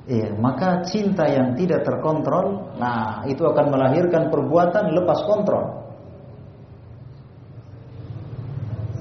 [0.08, 5.64] Iya, maka cinta yang tidak terkontrol, nah itu akan melahirkan perbuatan lepas kontrol.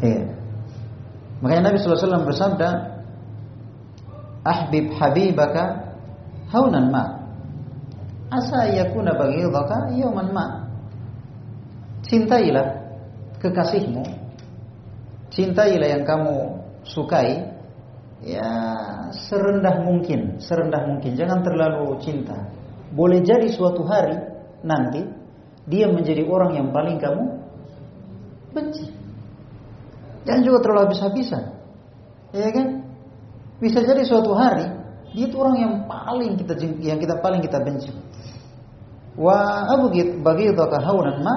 [0.03, 0.29] Iya.
[1.41, 2.69] Makanya Nabi SAW bersabda,
[4.45, 5.95] Ahbib habibaka
[6.53, 7.20] haunan ma.
[8.31, 10.45] Asa yakuna baghidaka yawman ma.
[12.07, 12.79] Cintailah
[13.43, 14.07] kekasihmu.
[15.31, 17.43] Cintailah yang kamu sukai
[18.23, 18.47] ya
[19.11, 21.19] serendah mungkin, serendah mungkin.
[21.19, 22.47] Jangan terlalu cinta.
[22.95, 24.15] Boleh jadi suatu hari
[24.63, 25.03] nanti
[25.67, 27.23] dia menjadi orang yang paling kamu
[28.55, 28.87] benci.
[30.23, 31.43] Jangan juga terlalu habis-habisan.
[32.31, 32.67] Ya kan?
[33.59, 37.91] Bisa jadi suatu hari dia itu orang yang paling kita yang kita paling kita benci.
[39.19, 41.35] Wa abghid baghidaka haunan ma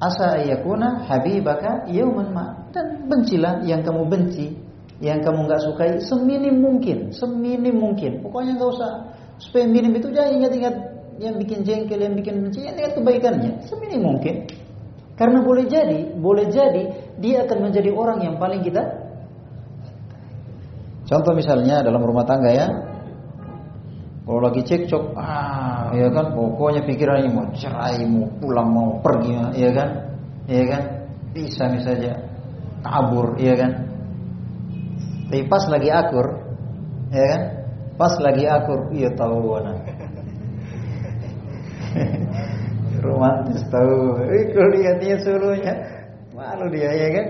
[0.00, 4.56] asa ayakuna habibaka yauman ma dan bencilah yang kamu benci,
[4.98, 8.24] yang kamu nggak sukai seminim mungkin, seminim mungkin.
[8.24, 8.90] Pokoknya nggak usah
[9.38, 10.74] supaya minim itu jangan ingat-ingat
[11.22, 14.50] yang bikin jengkel, yang bikin benci, ingat kebaikannya seminim mungkin.
[15.14, 16.82] Karena boleh jadi, boleh jadi
[17.22, 19.04] dia akan menjadi orang yang paling kita
[21.04, 22.66] Contoh misalnya dalam rumah tangga ya.
[24.24, 29.68] Kalau lagi cekcok, ah, ya kan, pokoknya pikirannya mau cerai, mau pulang, mau pergi, ya
[29.76, 29.88] kan,
[30.48, 30.82] ya kan,
[31.36, 32.24] bisa misalnya
[32.80, 33.84] kabur, ya kan.
[35.28, 36.40] Tapi pas lagi akur,
[37.12, 37.42] ya kan,
[38.00, 39.76] pas lagi akur, iya tahu mana.
[43.04, 45.74] Romantis tahu, eh, kalau lihatnya seluruhnya
[46.34, 47.26] Malu dia ya kan?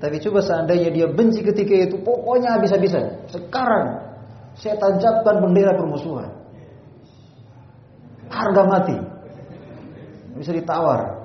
[0.00, 3.28] Tapi coba seandainya dia benci ketika itu, pokoknya habis-habisan.
[3.30, 4.01] Sekarang
[4.62, 6.30] saya tancapkan bendera permusuhan.
[8.30, 8.96] Harga mati.
[10.38, 11.18] Bisa ditawar.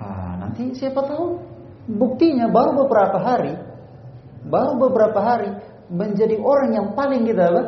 [0.00, 1.36] Nah, nanti siapa tahu
[1.92, 3.52] buktinya baru beberapa hari,
[4.48, 5.52] baru beberapa hari
[5.92, 7.62] menjadi orang yang paling kita apa?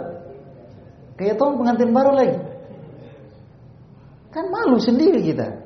[1.21, 2.39] Kayak tahun pengantin baru lagi.
[4.33, 5.61] Kan malu sendiri kita.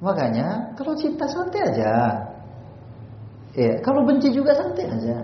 [0.00, 1.92] Makanya kalau cinta santai aja.
[3.52, 5.16] Ya, kalau benci juga santai aja.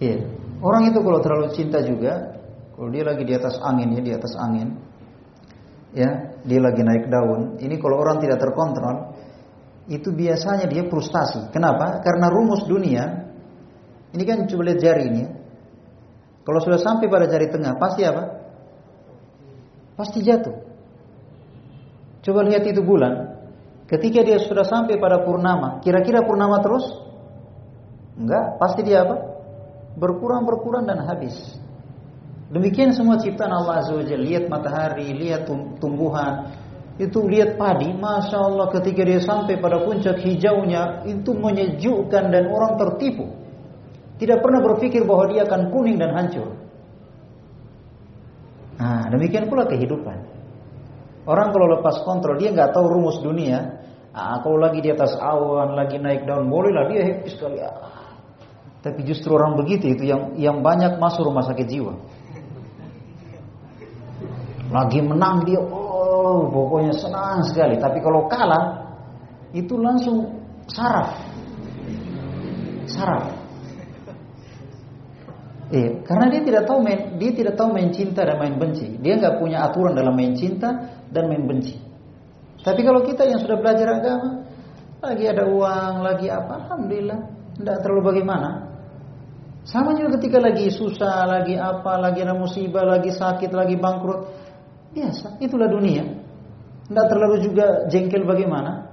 [0.00, 0.16] Ya,
[0.64, 2.40] orang itu kalau terlalu cinta juga,
[2.72, 4.68] kalau dia lagi di atas angin ya, di atas angin,
[5.92, 7.60] ya, dia lagi naik daun.
[7.60, 9.12] Ini kalau orang tidak terkontrol,
[9.92, 11.52] itu biasanya dia frustasi.
[11.52, 12.00] Kenapa?
[12.00, 13.28] Karena rumus dunia,
[14.16, 15.24] ini kan coba lihat jari ini.
[16.44, 18.24] Kalau sudah sampai pada jari tengah, pasti apa?
[19.96, 20.56] Pasti jatuh.
[22.24, 23.36] Coba lihat itu bulan.
[23.84, 26.88] Ketika dia sudah sampai pada purnama, kira-kira purnama terus?
[28.16, 29.33] Enggak, pasti dia apa?
[29.94, 31.34] Berkurang, berkurang dan habis.
[32.50, 35.46] Demikian semua ciptaan Allah Azza Lihat matahari, lihat
[35.78, 36.50] tumbuhan,
[36.94, 42.78] itu lihat padi, masya Allah ketika dia sampai pada puncak hijaunya itu menyejukkan dan orang
[42.78, 43.26] tertipu.
[44.14, 46.54] Tidak pernah berpikir bahwa dia akan kuning dan hancur.
[48.78, 50.22] Nah, demikian pula kehidupan.
[51.26, 53.82] Orang kalau lepas kontrol dia nggak tahu rumus dunia.
[54.14, 57.58] Ah, kalau lagi di atas awan, lagi naik daun, bolehlah dia happy sekali.
[57.58, 58.03] Ah,
[58.84, 61.96] Tapi justru orang begitu itu yang yang banyak masuk rumah sakit jiwa.
[64.68, 67.80] Lagi menang dia, oh pokoknya senang sekali.
[67.80, 68.92] Tapi kalau kalah,
[69.56, 70.36] itu langsung
[70.68, 71.16] saraf.
[72.84, 73.24] Saraf.
[75.72, 79.00] Eh, karena dia tidak tahu main, dia tidak tahu main cinta dan main benci.
[79.00, 81.80] Dia nggak punya aturan dalam main cinta dan main benci.
[82.60, 84.44] Tapi kalau kita yang sudah belajar agama,
[85.00, 87.20] lagi ada uang, lagi apa, alhamdulillah,
[87.56, 88.63] tidak terlalu bagaimana.
[89.64, 94.28] Sama juga ketika lagi susah, lagi apa, lagi ada musibah, lagi sakit, lagi bangkrut.
[94.92, 96.04] Biasa, itulah dunia.
[96.84, 98.92] Tidak terlalu juga jengkel bagaimana.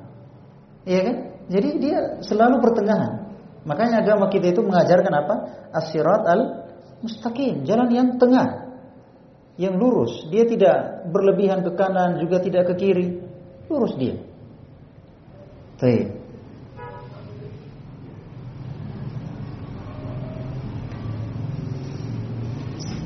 [0.88, 1.18] Iya kan?
[1.52, 3.36] Jadi dia selalu pertengahan.
[3.68, 5.36] Makanya agama kita itu mengajarkan apa?
[5.76, 8.72] Asyirat al-mustaqim, jalan yang tengah.
[9.60, 13.08] Yang lurus, dia tidak berlebihan ke kanan, juga tidak ke kiri.
[13.68, 14.16] Lurus dia.
[15.78, 16.21] Baik.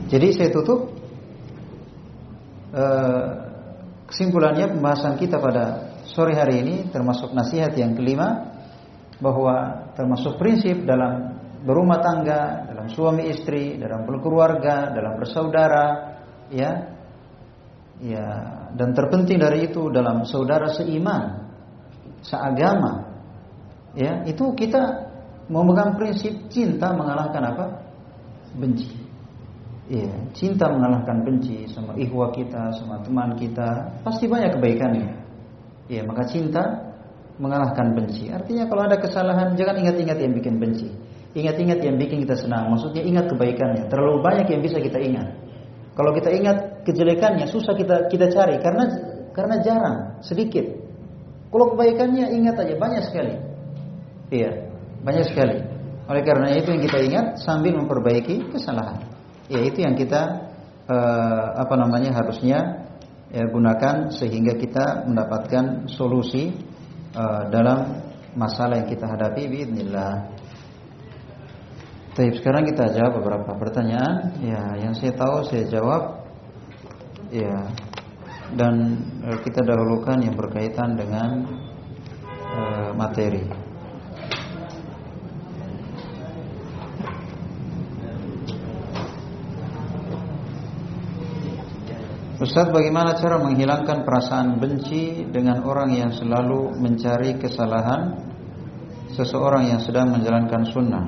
[0.05, 0.93] Jadi saya tutup
[2.73, 3.25] eh,
[4.05, 8.53] kesimpulannya pembahasan kita pada sore hari ini termasuk nasihat yang kelima
[9.17, 11.35] bahwa termasuk prinsip dalam
[11.65, 15.85] berumah tangga, dalam suami istri, dalam berkeluarga, dalam bersaudara,
[16.53, 16.71] ya,
[17.97, 18.27] ya,
[18.77, 21.49] dan terpenting dari itu dalam saudara seiman,
[22.21, 23.09] seagama,
[23.97, 25.09] ya, itu kita
[25.49, 27.65] memegang prinsip cinta mengalahkan apa?
[28.53, 29.04] Benci.
[29.85, 35.09] Iya, cinta mengalahkan benci sama ikhwah kita, sama teman kita, pasti banyak kebaikannya.
[35.85, 36.89] Iya, maka cinta
[37.37, 38.33] mengalahkan benci.
[38.33, 40.89] Artinya kalau ada kesalahan jangan ingat-ingat yang bikin benci.
[41.37, 42.73] Ingat-ingat yang bikin kita senang.
[42.73, 43.85] Maksudnya ingat kebaikannya.
[43.85, 45.27] Terlalu banyak yang bisa kita ingat.
[45.93, 48.83] Kalau kita ingat kejelekannya susah kita kita cari karena
[49.37, 50.65] karena jarang, sedikit.
[51.53, 53.35] Kalau kebaikannya ingat aja banyak sekali.
[54.33, 54.65] Iya,
[55.05, 55.61] banyak sekali.
[56.09, 59.14] Oleh karena itu yang kita ingat sambil memperbaiki kesalahan.
[59.45, 60.21] Ya itu yang kita
[60.89, 62.89] eh, apa namanya harusnya
[63.29, 66.49] ya, gunakan sehingga kita mendapatkan solusi
[67.13, 68.01] eh, dalam
[68.33, 70.33] masalah yang kita hadapi bismillah.
[72.15, 74.39] Baik, sekarang kita jawab beberapa pertanyaan.
[74.39, 76.23] Ya, yang saya tahu saya jawab.
[77.27, 77.67] Ya,
[78.55, 78.73] dan
[79.25, 81.43] eh, kita dahulukan yang berkaitan dengan
[82.55, 83.64] eh, materi.
[92.35, 98.11] Ustaz bagaimana cara menghilangkan perasaan benci dengan orang yang selalu mencari kesalahan
[99.15, 101.07] seseorang yang sedang menjalankan sunnah?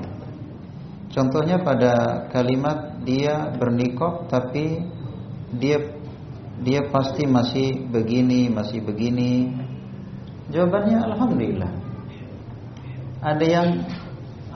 [1.12, 4.80] Contohnya pada kalimat dia bernikop tapi
[5.52, 6.00] dia
[6.64, 9.52] dia pasti masih begini, masih begini.
[10.48, 11.72] Jawabannya Alhamdulillah.
[13.20, 13.68] Ada yang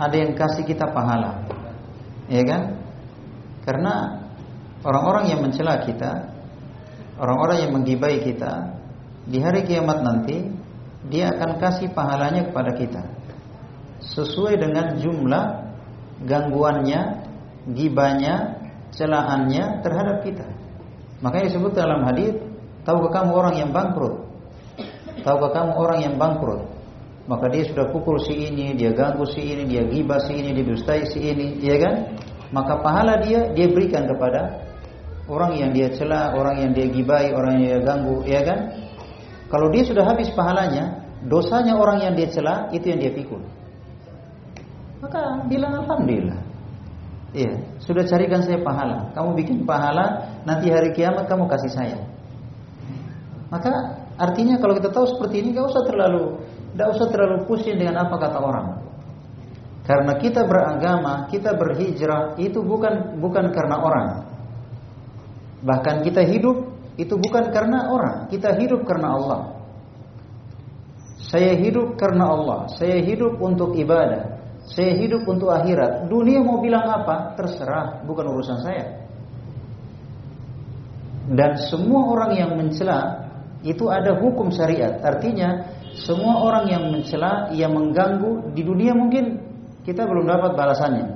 [0.00, 1.44] ada yang kasih kita pahala.
[2.32, 2.80] Ya kan?
[3.60, 4.24] Karena
[4.80, 6.31] orang-orang yang mencela kita
[7.18, 8.78] orang-orang yang menggibai kita
[9.28, 10.48] di hari kiamat nanti
[11.08, 13.02] dia akan kasih pahalanya kepada kita
[14.02, 15.44] sesuai dengan jumlah
[16.26, 17.00] gangguannya,
[17.70, 18.58] gibahnya,
[18.94, 20.46] celahannya terhadap kita.
[21.22, 22.34] Makanya disebut dalam hadis,
[22.82, 24.26] tahukah kamu orang yang bangkrut?
[25.22, 26.66] Tahukah kamu orang yang bangkrut?
[27.30, 30.66] Maka dia sudah pukul si ini, dia ganggu si ini, dia gibah si ini, dia
[30.66, 31.94] dustai si ini, ya kan?
[32.50, 34.61] Maka pahala dia dia berikan kepada
[35.30, 38.58] orang yang dia cela, orang yang dia gibai, orang yang dia ganggu, ya kan?
[39.52, 43.42] Kalau dia sudah habis pahalanya, dosanya orang yang dia cela itu yang dia pikul.
[45.02, 46.40] Maka bilang alhamdulillah.
[47.32, 49.08] Iya, sudah carikan saya pahala.
[49.16, 51.98] Kamu bikin pahala, nanti hari kiamat kamu kasih saya.
[53.48, 53.72] Maka
[54.20, 56.24] artinya kalau kita tahu seperti ini, gak usah terlalu,
[56.76, 58.68] gak usah terlalu pusing dengan apa kata orang.
[59.82, 64.08] Karena kita beragama, kita berhijrah itu bukan bukan karena orang,
[65.62, 69.40] Bahkan kita hidup itu bukan karena orang, kita hidup karena Allah.
[71.22, 76.10] Saya hidup karena Allah, saya hidup untuk ibadah, saya hidup untuk akhirat.
[76.10, 77.38] Dunia mau bilang apa?
[77.38, 78.84] Terserah, bukan urusan saya.
[81.32, 83.30] Dan semua orang yang mencela
[83.62, 84.98] itu ada hukum syariat.
[85.00, 89.38] Artinya semua orang yang mencela, yang mengganggu di dunia mungkin
[89.86, 91.06] kita belum dapat balasannya.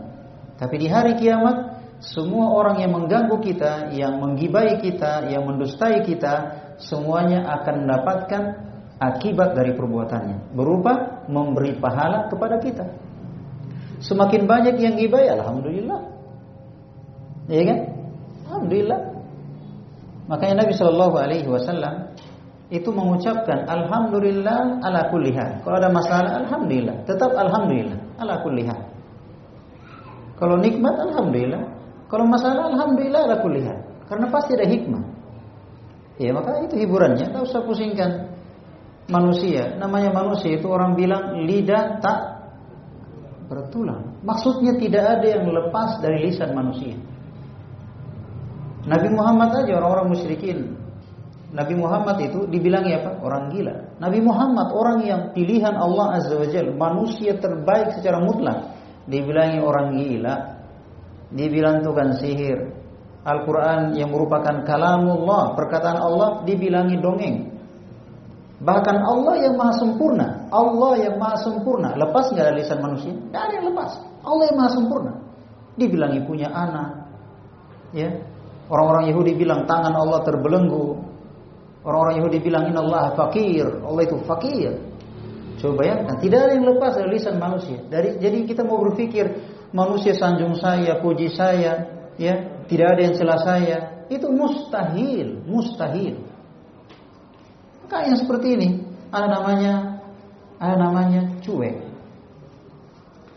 [0.56, 6.34] Tapi di hari kiamat semua orang yang mengganggu kita, yang menggibai kita, yang mendustai kita,
[6.76, 8.42] semuanya akan mendapatkan
[9.00, 12.84] akibat dari perbuatannya berupa memberi pahala kepada kita.
[14.00, 16.00] Semakin banyak yang gibai, alhamdulillah.
[17.48, 17.78] Ya kan?
[18.44, 19.00] Alhamdulillah.
[20.26, 22.12] Makanya Nabi Shallallahu alaihi wasallam
[22.66, 28.68] itu mengucapkan alhamdulillah ala kulli Kalau ada masalah alhamdulillah, tetap alhamdulillah ala kulli
[30.36, 31.75] Kalau nikmat alhamdulillah.
[32.06, 33.78] Kalau masalah alhamdulillah ala kulihat.
[34.06, 35.02] Karena pasti ada hikmah.
[36.16, 38.32] Ya maka itu hiburannya, tak usah pusingkan
[39.10, 39.76] manusia.
[39.76, 42.18] Namanya manusia itu orang bilang lidah tak
[43.46, 44.16] bertulang.
[44.22, 46.98] Maksudnya tidak ada yang lepas dari lisan manusia.
[48.86, 50.78] Nabi Muhammad aja orang-orang musyrikin.
[51.50, 53.22] Nabi Muhammad itu dibilangi apa?
[53.22, 53.98] Orang gila.
[53.98, 58.74] Nabi Muhammad orang yang pilihan Allah Azza wa Jalla, manusia terbaik secara mutlak.
[59.06, 60.34] Dibilangi orang gila.
[61.30, 62.70] Dibilang tukang sihir.
[63.26, 67.36] Al-Quran yang merupakan kalamullah, perkataan Allah dibilangi dongeng.
[68.62, 73.12] Bahkan Allah yang maha sempurna, Allah yang maha sempurna, lepas nggak dari lisan manusia?
[73.12, 73.98] Tidak ada yang lepas.
[74.22, 75.12] Allah yang maha sempurna.
[75.76, 76.88] Dibilangi punya anak,
[77.92, 78.08] ya
[78.66, 80.98] Orang-orang Yahudi bilang tangan Allah terbelenggu.
[81.86, 83.62] Orang-orang Yahudi bilang Allah fakir.
[83.62, 84.74] Allah itu fakir.
[85.56, 87.78] Coba bayangkan, tidak ada yang lepas dari lisan manusia.
[87.88, 89.45] Dari, jadi kita mau berpikir
[89.76, 91.84] manusia sanjung saya, puji saya,
[92.16, 93.78] ya tidak ada yang celah saya.
[94.08, 96.16] Itu mustahil, mustahil.
[97.84, 98.68] Maka yang seperti ini
[99.12, 99.74] ada namanya,
[100.56, 101.76] ada namanya cuek,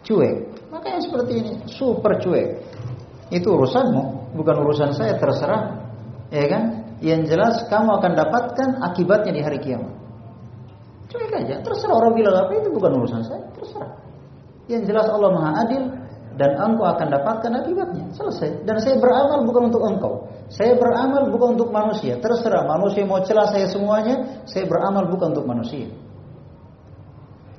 [0.07, 0.35] cuek.
[0.71, 2.63] Maka yang seperti ini super cuek.
[3.29, 5.85] Itu urusanmu, bukan urusan saya, terserah.
[6.33, 6.63] Ya kan?
[7.01, 9.93] Yang jelas kamu akan dapatkan akibatnya di hari kiamat.
[11.09, 13.93] Cuek aja, terserah orang bilang apa itu bukan urusan saya, terserah.
[14.69, 15.83] Yang jelas Allah Maha Adil
[16.39, 18.15] dan engkau akan dapatkan akibatnya.
[18.15, 18.63] Selesai.
[18.63, 20.23] Dan saya beramal bukan untuk engkau.
[20.47, 22.15] Saya beramal bukan untuk manusia.
[22.15, 25.91] Terserah manusia mau celah saya semuanya, saya beramal bukan untuk manusia.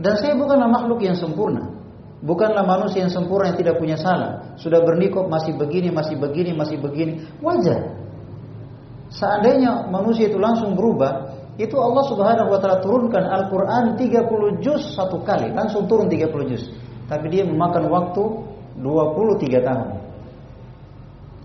[0.01, 1.77] Dan saya bukanlah makhluk yang sempurna.
[2.24, 4.57] Bukanlah manusia yang sempurna yang tidak punya salah.
[4.57, 7.20] Sudah bernikop masih begini, masih begini, masih begini.
[7.44, 8.01] Wajar.
[9.12, 15.20] Seandainya manusia itu langsung berubah, itu Allah Subhanahu wa taala turunkan Al-Qur'an 30 juz satu
[15.20, 16.65] kali, langsung turun 30 juz.
[17.11, 18.49] Tapi dia memakan waktu
[18.82, 19.90] 23 tahun.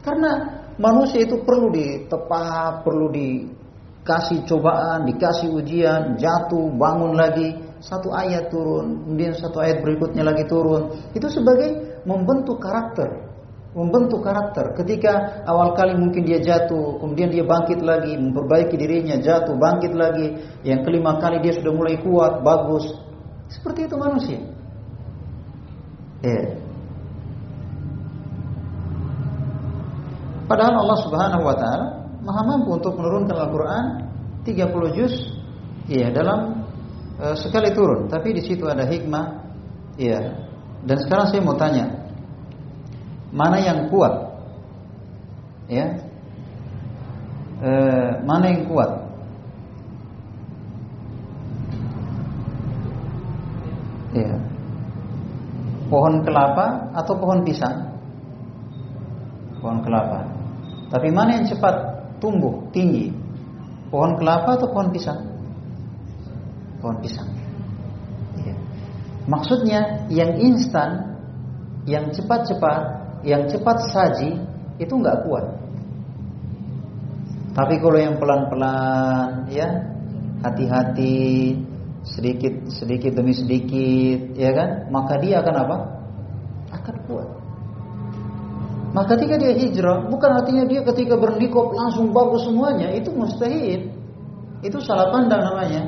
[0.01, 0.31] Karena
[0.79, 9.05] manusia itu perlu ditepat, perlu dikasih cobaan, dikasih ujian, jatuh, bangun lagi satu ayat turun,
[9.05, 10.89] kemudian satu ayat berikutnya lagi turun.
[11.13, 13.29] Itu sebagai membentuk karakter.
[13.75, 14.71] Membentuk karakter.
[14.79, 20.31] Ketika awal kali mungkin dia jatuh, kemudian dia bangkit lagi, memperbaiki dirinya, jatuh, bangkit lagi.
[20.63, 22.87] Yang kelima kali dia sudah mulai kuat, bagus.
[23.51, 24.39] Seperti itu manusia.
[26.23, 26.64] Ya.
[30.45, 33.85] Padahal Allah Subhanahu wa taala Maha mampu untuk menurunkan Al-Qur'an
[34.49, 35.13] 30 juz
[35.85, 36.65] ya dalam
[37.21, 39.45] e, sekali turun, tapi di situ ada hikmah.
[40.01, 40.33] Iya.
[40.81, 41.85] Dan sekarang saya mau tanya,
[43.29, 44.13] mana yang kuat?
[45.69, 46.01] Ya.
[47.61, 47.71] E,
[48.25, 48.89] mana yang kuat?
[54.17, 54.33] Iya.
[55.93, 57.93] Pohon kelapa atau pohon pisang?
[59.61, 60.34] Pohon kelapa.
[60.89, 61.75] Tapi mana yang cepat
[62.21, 63.11] tumbuh tinggi?
[63.89, 65.35] Pohon kelapa atau pohon pisang?
[66.85, 67.25] pohon pisang.
[68.45, 68.53] Ya.
[69.25, 71.17] Maksudnya yang instan,
[71.89, 72.79] yang cepat-cepat,
[73.25, 74.37] yang cepat saji
[74.77, 75.45] itu nggak kuat.
[77.57, 79.65] Tapi kalau yang pelan-pelan, ya
[80.45, 81.57] hati-hati,
[82.05, 84.69] sedikit sedikit demi sedikit, ya kan?
[84.93, 85.77] Maka dia akan apa?
[86.69, 87.24] Akan kuat.
[88.95, 93.91] Maka ketika dia hijrah, bukan artinya dia ketika bernikop langsung bagus semuanya, itu mustahil.
[94.63, 95.83] Itu salah pandang namanya.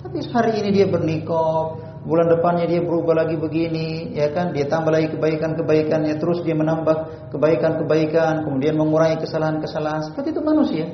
[0.00, 1.76] Tapi hari ini dia bernikah,
[2.08, 4.56] bulan depannya dia berubah lagi begini, ya kan?
[4.56, 10.08] Dia tambah lagi kebaikan-kebaikannya, terus dia menambah kebaikan-kebaikan, kemudian mengurangi kesalahan-kesalahan.
[10.08, 10.86] Seperti itu manusia.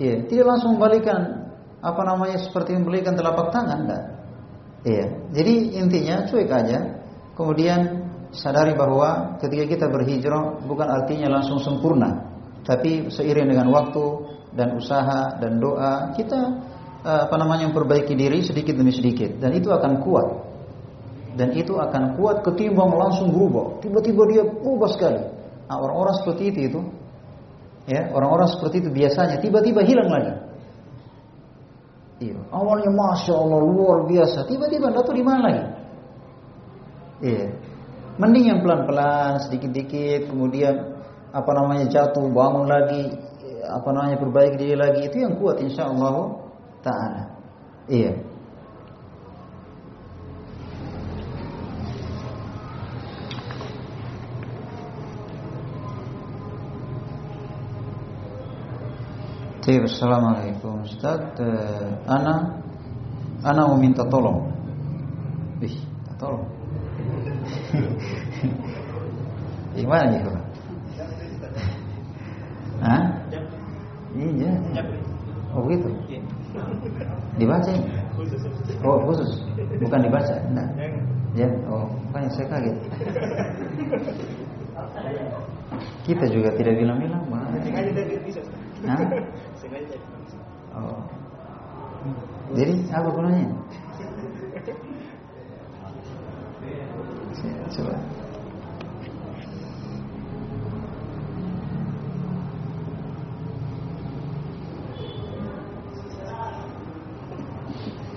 [0.00, 1.52] Ya, tidak langsung membalikan
[1.84, 4.04] apa namanya seperti membalikan telapak tangan, enggak.
[4.88, 5.06] Iya.
[5.36, 6.78] Jadi intinya cuek aja.
[7.36, 8.03] Kemudian
[8.34, 12.28] sadari bahwa ketika kita berhijrah bukan artinya langsung sempurna,
[12.66, 14.04] tapi seiring dengan waktu
[14.54, 16.58] dan usaha dan doa kita
[17.04, 19.36] Eh, apa namanya memperbaiki diri sedikit demi sedikit.
[19.36, 20.28] Dan itu akan kuat.
[21.36, 23.76] Dan itu akan kuat ketimbang langsung berubah.
[23.84, 25.20] Tiba-tiba dia berubah sekali.
[25.68, 26.80] Nah, orang-orang seperti itu itu
[27.84, 30.32] ya orang-orang seperti itu biasanya tiba-tiba hilang lagi.
[32.24, 34.48] Iya awalnya masya Allah luar biasa.
[34.48, 35.64] Tiba-tiba nggak tahu di mana lagi.
[37.20, 37.46] Iya
[38.14, 40.74] mending yang pelan-pelan sedikit-sedikit kemudian
[41.34, 43.10] apa namanya jatuh bangun lagi
[43.66, 46.38] apa namanya perbaiki diri lagi itu yang kuat insya Allah
[46.84, 47.22] Ta'ala.
[47.90, 48.12] Iya.
[59.64, 62.60] Jadi, Assalamualaikum Ustaz uh, Ana
[63.40, 64.52] Ana mau minta tolong
[65.64, 65.80] Ih,
[66.20, 66.53] tolong
[69.74, 70.44] Gimana nih, Pak?
[72.84, 73.04] Hah?
[74.14, 74.52] Iya.
[75.54, 75.88] Oh gitu.
[77.38, 78.02] Dibaca ya?
[78.86, 79.42] Oh khusus,
[79.82, 80.36] bukan dibaca.
[80.54, 80.68] Nah.
[81.34, 82.76] Ya, oh makanya saya kaget.
[86.06, 87.26] Kita juga tidak bilang-bilang.
[88.86, 89.02] Hah?
[90.78, 91.02] Oh.
[92.54, 93.48] Jadi apa gunanya?
[97.74, 97.98] Coba.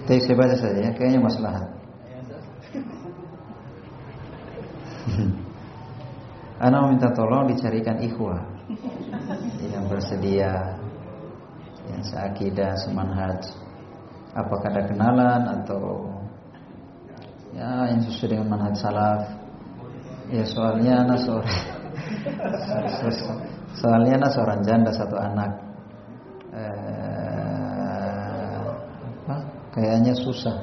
[0.07, 1.67] Tapi saya baca saja ya, kayaknya masalah.
[6.63, 8.39] Anak meminta tolong dicarikan ikhwah
[9.67, 10.79] yang bersedia,
[11.91, 13.51] yang seakidah, semanhaj.
[14.31, 16.07] Apakah ada kenalan atau
[17.57, 19.25] ya yang sesuai dengan manhaj salaf?
[20.29, 21.57] Ya soalnya anak seorang
[23.81, 25.51] soalnya anak seorang janda satu anak.
[26.53, 26.67] Eh,
[29.25, 29.37] apa?
[29.73, 30.57] Kayaknya susah.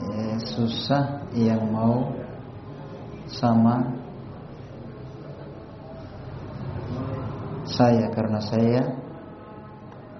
[0.00, 1.04] Ya, susah
[1.36, 2.12] yang mau
[3.28, 3.84] sama
[7.68, 8.82] saya karena saya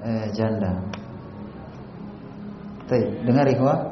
[0.05, 0.81] eh, janda.
[2.87, 3.90] Tapi dengar ikhwah?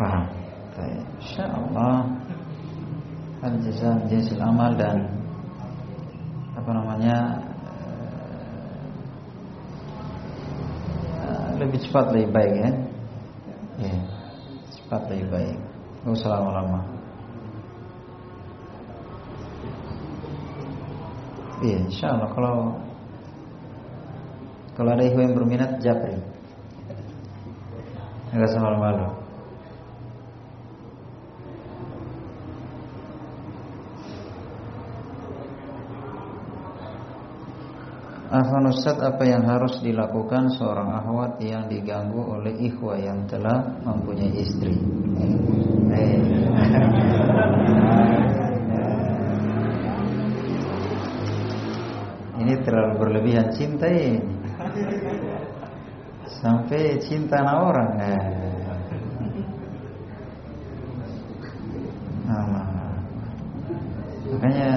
[0.00, 1.04] Baik.
[1.20, 2.08] Insyaallah
[3.44, 5.04] al jaza jinsil amal dan
[6.56, 7.16] apa namanya
[11.20, 12.70] eh, lebih cepat lebih baik ya.
[13.80, 13.96] Ya,
[14.72, 15.56] cepat lebih baik.
[16.00, 16.80] Nggak usah lama-lama.
[21.60, 22.56] Iya, insya Allah kalau
[24.80, 26.16] kalau ada yang berminat japri,
[28.32, 29.19] nggak usah malu-malu.
[38.30, 44.30] Afan Ustaz apa yang harus dilakukan seorang akhwat yang diganggu oleh ikhwah yang telah mempunyai
[44.38, 44.70] istri.
[52.38, 54.22] Ini terlalu berlebihan cinta ini
[56.40, 57.90] Sampai cinta anak orang.
[57.98, 58.22] Nah,
[64.30, 64.70] Makanya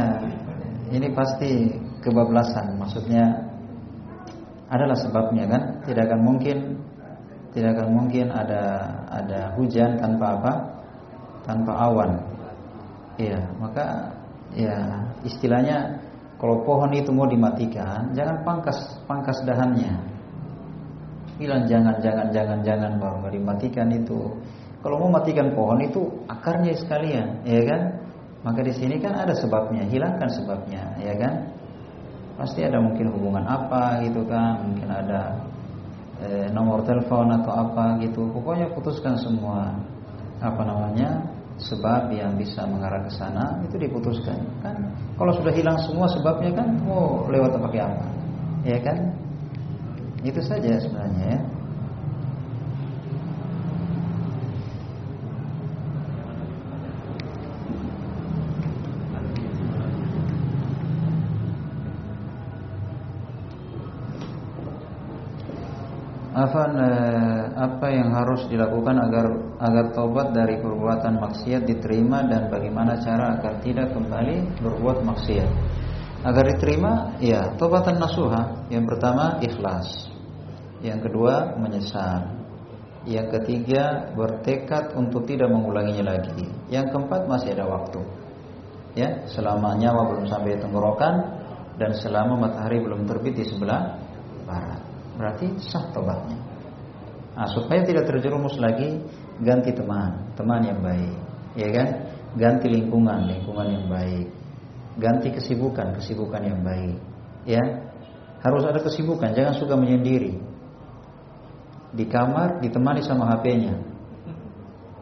[0.90, 1.72] ini pasti
[2.04, 3.43] kebablasan maksudnya
[4.74, 5.62] adalah sebabnya kan?
[5.86, 6.58] Tidak akan mungkin
[7.54, 10.54] tidak akan mungkin ada ada hujan tanpa apa?
[11.46, 12.12] Tanpa awan.
[13.22, 14.10] Iya maka
[14.58, 14.74] ya
[15.22, 16.02] istilahnya
[16.42, 19.94] kalau pohon itu mau dimatikan jangan pangkas pangkas dahannya.
[21.38, 24.34] Bilang jangan jangan jangan jangan bahwa dimatikan itu.
[24.82, 27.82] Kalau mau matikan pohon itu akarnya sekalian ya kan?
[28.44, 31.54] Maka di sini kan ada sebabnya hilangkan sebabnya ya kan
[32.34, 35.38] pasti ada mungkin hubungan apa gitu kan mungkin ada
[36.22, 38.30] e, nomor telepon atau apa gitu.
[38.34, 39.74] Pokoknya putuskan semua
[40.42, 41.24] apa namanya
[41.62, 44.42] sebab yang bisa mengarah ke sana itu diputuskan.
[44.66, 48.06] Kan kalau sudah hilang semua sebabnya kan mau lewat pakai apa
[48.66, 48.98] ya kan?
[50.24, 51.40] Itu saja sebenarnya ya
[66.44, 69.26] Afan eh, apa yang harus dilakukan agar
[69.64, 75.50] agar tobat dari perbuatan maksiat diterima dan bagaimana cara agar tidak kembali berbuat maksiat?
[76.24, 78.68] Agar diterima, ya tobatan nasuha.
[78.68, 80.12] Yang pertama ikhlas.
[80.84, 82.44] Yang kedua menyesal.
[83.08, 86.48] Yang ketiga bertekad untuk tidak mengulanginya lagi.
[86.68, 88.00] Yang keempat masih ada waktu.
[89.00, 91.16] Ya, selama nyawa belum sampai tenggorokan
[91.80, 94.00] dan selama matahari belum terbit di sebelah
[94.46, 94.83] barat
[95.18, 96.38] berarti sah tobatnya.
[97.34, 99.02] Nah, supaya tidak terjerumus lagi,
[99.42, 101.14] ganti teman, teman yang baik,
[101.58, 101.88] ya kan?
[102.38, 104.30] Ganti lingkungan, lingkungan yang baik.
[105.02, 106.98] Ganti kesibukan, kesibukan yang baik,
[107.50, 107.64] ya.
[108.46, 110.38] Harus ada kesibukan, jangan suka menyendiri.
[111.94, 113.78] Di kamar ditemani sama HP-nya.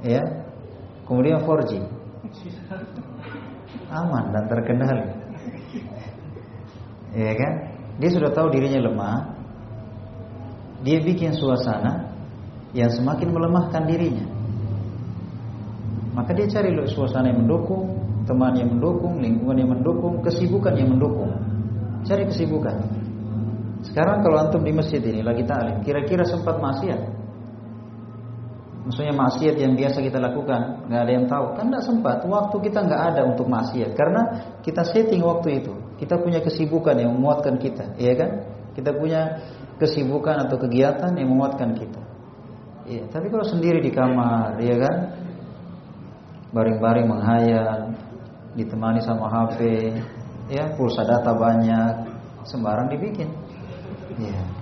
[0.03, 0.23] Ya.
[1.07, 1.83] Kemudian 4G.
[3.91, 5.07] Aman dan terkendali.
[7.11, 7.53] Ya kan?
[7.99, 9.40] Dia sudah tahu dirinya lemah,
[10.81, 12.09] dia bikin suasana
[12.73, 14.25] yang semakin melemahkan dirinya.
[16.11, 17.95] Maka dia cari suasana yang mendukung,
[18.27, 21.31] teman yang mendukung, lingkungan yang mendukung, kesibukan yang mendukung.
[22.03, 22.75] Cari kesibukan.
[23.81, 27.21] Sekarang kalau antum di masjid ini lagi ta'lim, kira-kira sempat maksiat?
[28.81, 32.81] Maksudnya maksiat yang biasa kita lakukan nggak ada yang tahu kan nggak sempat waktu kita
[32.81, 34.21] nggak ada untuk maksiat karena
[34.65, 38.29] kita setting waktu itu kita punya kesibukan yang memuatkan kita iya kan
[38.73, 39.37] kita punya
[39.81, 42.01] kesibukan atau kegiatan yang memuatkan kita
[42.85, 44.95] iya tapi kalau sendiri di kamar iya kan
[46.53, 47.89] baring-baring menghayal
[48.53, 49.89] ditemani sama HP
[50.53, 52.05] ya pulsa data banyak
[52.45, 53.33] sembarang dibikin
[54.21, 54.61] iya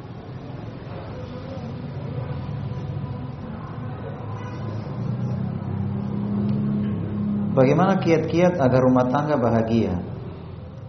[7.49, 9.99] Bagaimana kiat-kiat agar rumah tangga bahagia?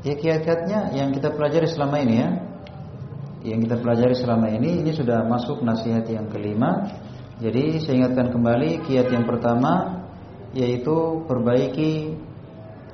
[0.07, 2.31] Ya kiat-kiatnya yang kita pelajari selama ini ya.
[3.41, 6.93] Yang kita pelajari selama ini ini sudah masuk nasihat yang kelima.
[7.41, 10.05] Jadi saya ingatkan kembali kiat yang pertama
[10.53, 12.21] yaitu perbaiki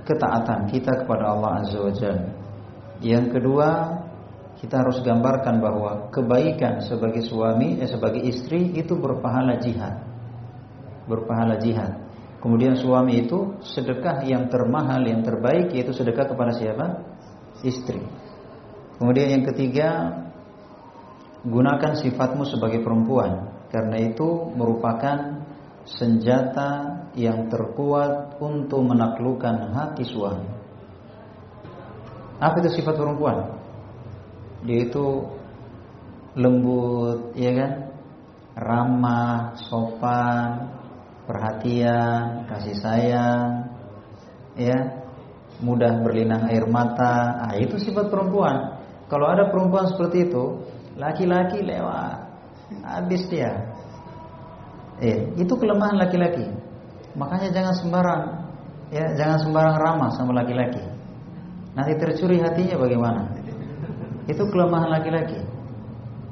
[0.06, 2.30] ketaatan kita kepada Allah Azza wa Jalla.
[3.02, 3.68] Yang kedua,
[4.62, 10.00] kita harus gambarkan bahwa kebaikan sebagai suami, eh, sebagai istri itu berpahala jihad.
[11.10, 12.06] Berpahala jihad.
[12.40, 17.02] Kemudian suami itu sedekah yang termahal, yang terbaik yaitu sedekah kepada siapa?
[17.66, 18.00] Istri.
[18.96, 19.88] Kemudian yang ketiga,
[21.46, 25.46] gunakan sifatmu sebagai perempuan karena itu merupakan
[25.86, 26.70] senjata
[27.14, 30.50] yang terkuat untuk menaklukkan hati suami.
[32.42, 33.56] Apa itu sifat perempuan?
[34.66, 35.24] Dia itu
[36.36, 37.72] lembut, ya kan?
[38.56, 40.74] Ramah, sopan,
[41.24, 43.48] perhatian, kasih sayang,
[44.56, 45.06] ya,
[45.60, 47.46] mudah berlinang air mata.
[47.46, 48.80] Ah, itu sifat perempuan.
[49.06, 50.60] Kalau ada perempuan seperti itu,
[50.96, 52.16] laki-laki lewat,
[52.82, 53.52] habis dia.
[55.00, 56.48] Eh, itu kelemahan laki-laki.
[57.16, 58.22] Makanya jangan sembarang,
[58.92, 60.80] ya, jangan sembarang ramah sama laki-laki.
[61.76, 63.22] Nanti tercuri hatinya bagaimana?
[64.26, 65.40] Itu kelemahan laki-laki.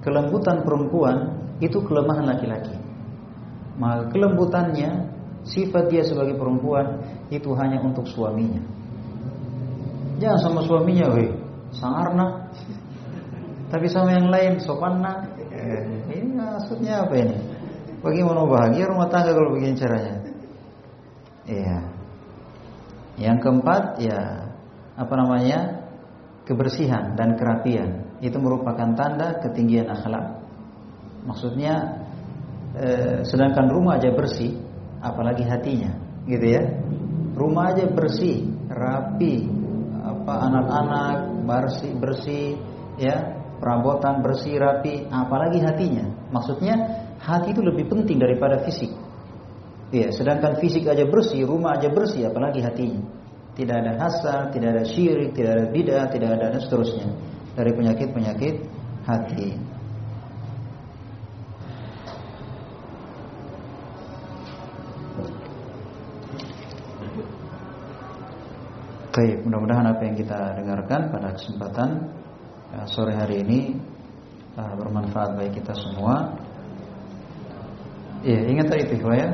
[0.00, 1.16] Kelembutan perempuan
[1.60, 2.84] itu kelemahan laki-laki
[3.74, 5.10] maka kelembutannya
[5.42, 8.62] sifat dia sebagai perempuan itu hanya untuk suaminya.
[10.22, 11.30] Jangan sama suaminya, weh,
[11.74, 12.54] sangarna.
[13.74, 15.34] Tapi sama yang lain, sopanna.
[15.50, 15.82] Eh,
[16.14, 17.34] ini maksudnya apa ini?
[18.06, 20.14] Bagaimana bahagia rumah tangga kalau begini caranya?
[21.42, 21.78] Iya.
[23.18, 24.46] Yang keempat, ya
[24.94, 25.90] apa namanya?
[26.46, 28.14] Kebersihan dan kerapian.
[28.22, 30.38] Itu merupakan tanda ketinggian akhlak.
[31.26, 31.98] Maksudnya
[32.78, 32.86] e,
[33.26, 34.54] sedangkan rumah aja bersih,
[35.02, 35.98] apalagi hatinya,
[36.30, 36.62] gitu ya.
[37.34, 39.50] Rumah aja bersih, rapi,
[39.98, 42.46] apa anak-anak bersih bersih,
[43.02, 46.04] ya perabotan bersih rapi, apalagi hatinya.
[46.30, 46.74] Maksudnya
[47.20, 48.90] hati itu lebih penting daripada fisik.
[49.94, 53.02] Ya, sedangkan fisik aja bersih, rumah aja bersih, apalagi hatinya.
[53.54, 57.06] Tidak ada hasad, tidak ada syirik, tidak ada bidah, tidak ada dan seterusnya
[57.54, 58.54] dari penyakit-penyakit
[59.06, 59.74] hati.
[69.14, 71.90] Baik, mudah-mudahan apa yang kita dengarkan pada kesempatan
[72.90, 73.78] sore hari ini
[74.58, 76.34] uh, bermanfaat bagi kita semua.
[78.24, 79.28] Ya, ingat tadi itu ya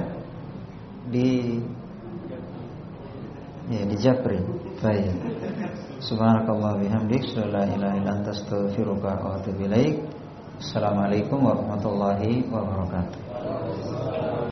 [1.09, 1.29] di
[3.71, 4.39] ya di Japri.
[4.81, 5.15] Baik.
[6.01, 8.12] Subhanakallah bihamdik, la ilaha illa
[9.21, 10.01] wa atubu ilaik.
[10.61, 14.40] Assalamualaikum warahmatullahi wabarakatuh.